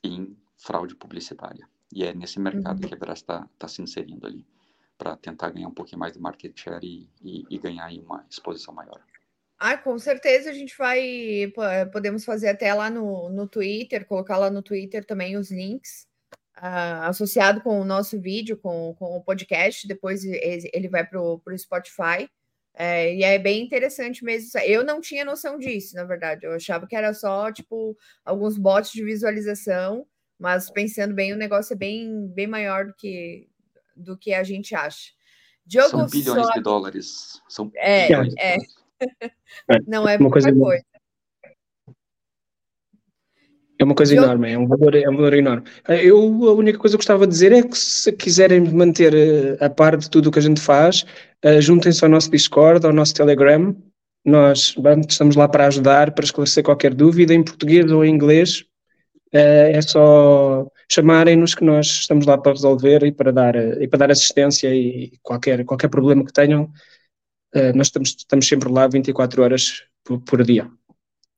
em 0.02 0.36
fraude 0.56 0.94
publicitária. 0.94 1.68
E 1.92 2.04
é 2.04 2.12
nesse 2.12 2.38
mercado 2.40 2.82
uhum. 2.82 2.88
que 2.88 2.94
a 2.94 2.98
Veras 2.98 3.20
está 3.20 3.48
tá 3.58 3.68
se 3.68 3.80
inserindo 3.80 4.26
ali 4.26 4.46
para 4.96 5.16
tentar 5.16 5.50
ganhar 5.50 5.68
um 5.68 5.74
pouquinho 5.74 5.98
mais 5.98 6.12
de 6.12 6.20
market 6.20 6.58
share 6.58 6.84
e, 6.84 7.08
e, 7.22 7.44
e 7.50 7.58
ganhar 7.58 7.90
uma 7.92 8.24
exposição 8.30 8.72
maior. 8.74 9.00
Ah, 9.58 9.76
com 9.78 9.98
certeza 9.98 10.50
a 10.50 10.52
gente 10.52 10.76
vai. 10.76 11.52
Podemos 11.92 12.24
fazer 12.24 12.48
até 12.48 12.74
lá 12.74 12.90
no, 12.90 13.30
no 13.30 13.48
Twitter, 13.48 14.06
colocar 14.06 14.36
lá 14.36 14.50
no 14.50 14.62
Twitter 14.62 15.04
também 15.04 15.36
os 15.36 15.50
links 15.50 16.06
uh, 16.58 17.08
associado 17.08 17.60
com 17.60 17.80
o 17.80 17.84
nosso 17.84 18.20
vídeo, 18.20 18.56
com, 18.56 18.94
com 18.98 19.16
o 19.16 19.22
podcast. 19.22 19.86
Depois 19.86 20.24
ele 20.24 20.88
vai 20.88 21.06
para 21.06 21.20
o 21.20 21.40
Spotify. 21.56 22.28
É, 22.76 23.14
e 23.14 23.22
é 23.22 23.38
bem 23.38 23.62
interessante 23.62 24.24
mesmo. 24.24 24.58
Eu 24.60 24.84
não 24.84 25.00
tinha 25.00 25.24
noção 25.24 25.58
disso, 25.58 25.94
na 25.94 26.04
verdade. 26.04 26.44
Eu 26.44 26.52
achava 26.52 26.86
que 26.86 26.96
era 26.96 27.14
só 27.14 27.52
tipo 27.52 27.96
alguns 28.24 28.58
bots 28.58 28.90
de 28.90 29.04
visualização, 29.04 30.06
mas 30.38 30.70
pensando 30.70 31.14
bem, 31.14 31.32
o 31.32 31.36
negócio 31.36 31.74
é 31.74 31.76
bem, 31.76 32.26
bem 32.28 32.48
maior 32.48 32.86
do 32.86 32.94
que, 32.94 33.48
do 33.94 34.18
que 34.18 34.34
a 34.34 34.42
gente 34.42 34.74
acha. 34.74 35.12
Diogo 35.64 35.90
São 35.90 36.06
bilhões 36.06 36.48
de 36.50 36.60
dólares. 36.60 37.40
São 37.48 37.70
é, 37.76 38.08
bilhões 38.08 38.34
é. 38.38 38.56
Não 39.86 40.08
é 40.08 40.16
uma 40.16 40.30
coisa. 40.30 40.52
coisa. 40.52 40.84
É 43.84 43.86
uma 43.86 43.94
coisa 43.94 44.14
Diogo... 44.14 44.26
enorme, 44.26 44.50
é 44.50 44.58
um, 44.58 44.66
valor, 44.66 44.94
é 44.94 45.08
um 45.08 45.16
valor 45.16 45.34
enorme. 45.34 45.64
Eu, 46.02 46.18
a 46.48 46.54
única 46.54 46.78
coisa 46.78 46.96
que 46.96 47.02
gostava 47.02 47.26
de 47.26 47.32
dizer 47.32 47.52
é 47.52 47.62
que 47.62 47.76
se 47.76 48.10
quiserem 48.12 48.62
manter 48.72 49.14
eh, 49.14 49.58
a 49.60 49.68
par 49.68 49.98
de 49.98 50.08
tudo 50.08 50.28
o 50.28 50.32
que 50.32 50.38
a 50.38 50.42
gente 50.42 50.58
faz, 50.60 51.04
uh, 51.44 51.60
juntem-se 51.60 52.02
ao 52.02 52.10
nosso 52.10 52.30
Discord, 52.30 52.86
ao 52.86 52.94
nosso 52.94 53.14
Telegram. 53.14 53.76
Nós 54.24 54.74
estamos 55.06 55.36
lá 55.36 55.46
para 55.46 55.66
ajudar, 55.66 56.12
para 56.12 56.24
esclarecer 56.24 56.64
qualquer 56.64 56.94
dúvida, 56.94 57.34
em 57.34 57.42
português 57.42 57.92
ou 57.92 58.02
em 58.02 58.14
inglês. 58.14 58.64
Uh, 59.34 59.68
é 59.74 59.82
só 59.82 60.66
chamarem-nos 60.90 61.54
que 61.54 61.64
nós 61.64 61.86
estamos 61.86 62.24
lá 62.24 62.38
para 62.38 62.52
resolver 62.52 63.04
e 63.04 63.12
para 63.12 63.32
dar, 63.32 63.54
e 63.54 63.86
para 63.86 63.98
dar 63.98 64.10
assistência 64.10 64.74
e 64.74 65.12
qualquer, 65.22 65.62
qualquer 65.66 65.88
problema 65.88 66.24
que 66.24 66.32
tenham, 66.32 66.70
nós 67.74 67.86
estamos, 67.86 68.16
estamos 68.18 68.48
sempre 68.48 68.68
lá 68.68 68.88
24 68.88 69.42
horas 69.42 69.84
por, 70.02 70.20
por 70.20 70.42
dia. 70.42 70.68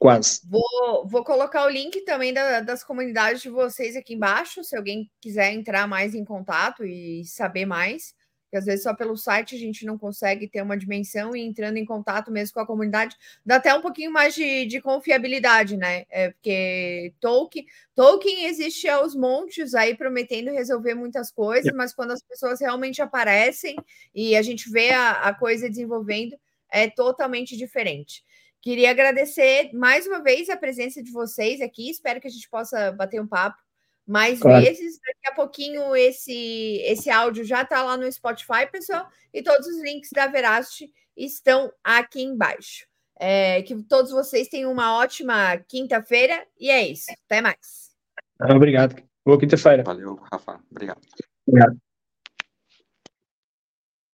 Quase. 0.06 0.40
Vou, 0.48 1.06
vou 1.06 1.24
colocar 1.24 1.64
o 1.64 1.68
link 1.68 2.00
também 2.02 2.32
da, 2.32 2.60
das 2.60 2.84
comunidades 2.84 3.42
de 3.42 3.48
vocês 3.48 3.96
aqui 3.96 4.14
embaixo, 4.14 4.62
se 4.62 4.76
alguém 4.76 5.10
quiser 5.20 5.52
entrar 5.52 5.86
mais 5.86 6.14
em 6.14 6.24
contato 6.24 6.84
e 6.84 7.24
saber 7.24 7.66
mais 7.66 8.14
às 8.56 8.64
vezes 8.64 8.82
só 8.82 8.94
pelo 8.94 9.16
site 9.16 9.54
a 9.54 9.58
gente 9.58 9.84
não 9.84 9.98
consegue 9.98 10.48
ter 10.48 10.62
uma 10.62 10.76
dimensão 10.76 11.36
e 11.36 11.40
entrando 11.40 11.76
em 11.76 11.84
contato 11.84 12.30
mesmo 12.30 12.54
com 12.54 12.60
a 12.60 12.66
comunidade 12.66 13.16
dá 13.44 13.56
até 13.56 13.74
um 13.74 13.82
pouquinho 13.82 14.10
mais 14.10 14.34
de, 14.34 14.66
de 14.66 14.80
confiabilidade, 14.80 15.76
né? 15.76 16.04
É 16.10 16.30
porque 16.30 17.14
Tolkien, 17.20 17.66
Tolkien 17.94 18.46
existe 18.46 18.88
aos 18.88 19.14
montes 19.14 19.74
aí 19.74 19.94
prometendo 19.94 20.50
resolver 20.50 20.94
muitas 20.94 21.30
coisas, 21.30 21.72
mas 21.74 21.94
quando 21.94 22.12
as 22.12 22.22
pessoas 22.22 22.60
realmente 22.60 23.02
aparecem 23.02 23.76
e 24.14 24.36
a 24.36 24.42
gente 24.42 24.70
vê 24.70 24.90
a, 24.90 25.12
a 25.12 25.34
coisa 25.34 25.68
desenvolvendo, 25.68 26.36
é 26.70 26.88
totalmente 26.88 27.56
diferente. 27.56 28.24
Queria 28.66 28.90
agradecer 28.90 29.70
mais 29.72 30.08
uma 30.08 30.20
vez 30.20 30.50
a 30.50 30.56
presença 30.56 31.00
de 31.00 31.12
vocês 31.12 31.60
aqui. 31.60 31.88
Espero 31.88 32.20
que 32.20 32.26
a 32.26 32.30
gente 32.30 32.50
possa 32.50 32.90
bater 32.90 33.20
um 33.20 33.26
papo 33.28 33.56
mais 34.04 34.40
claro. 34.40 34.60
vezes. 34.60 34.98
Daqui 34.98 35.28
a 35.28 35.34
pouquinho 35.36 35.94
esse, 35.94 36.80
esse 36.82 37.08
áudio 37.08 37.44
já 37.44 37.62
está 37.62 37.84
lá 37.84 37.96
no 37.96 38.10
Spotify, 38.10 38.68
pessoal, 38.68 39.06
e 39.32 39.40
todos 39.40 39.68
os 39.68 39.80
links 39.80 40.10
da 40.12 40.26
Veracity 40.26 40.92
estão 41.16 41.72
aqui 41.84 42.24
embaixo. 42.24 42.88
É, 43.20 43.62
que 43.62 43.80
todos 43.84 44.10
vocês 44.10 44.48
tenham 44.48 44.72
uma 44.72 44.96
ótima 44.96 45.58
quinta-feira 45.68 46.44
e 46.58 46.68
é 46.68 46.88
isso. 46.88 47.06
Até 47.24 47.40
mais. 47.40 47.94
Obrigado. 48.50 49.00
Boa 49.24 49.38
quinta-feira. 49.38 49.84
Valeu, 49.84 50.16
Rafa. 50.32 50.58
Obrigado. 50.68 51.02
Obrigado. 51.46 51.85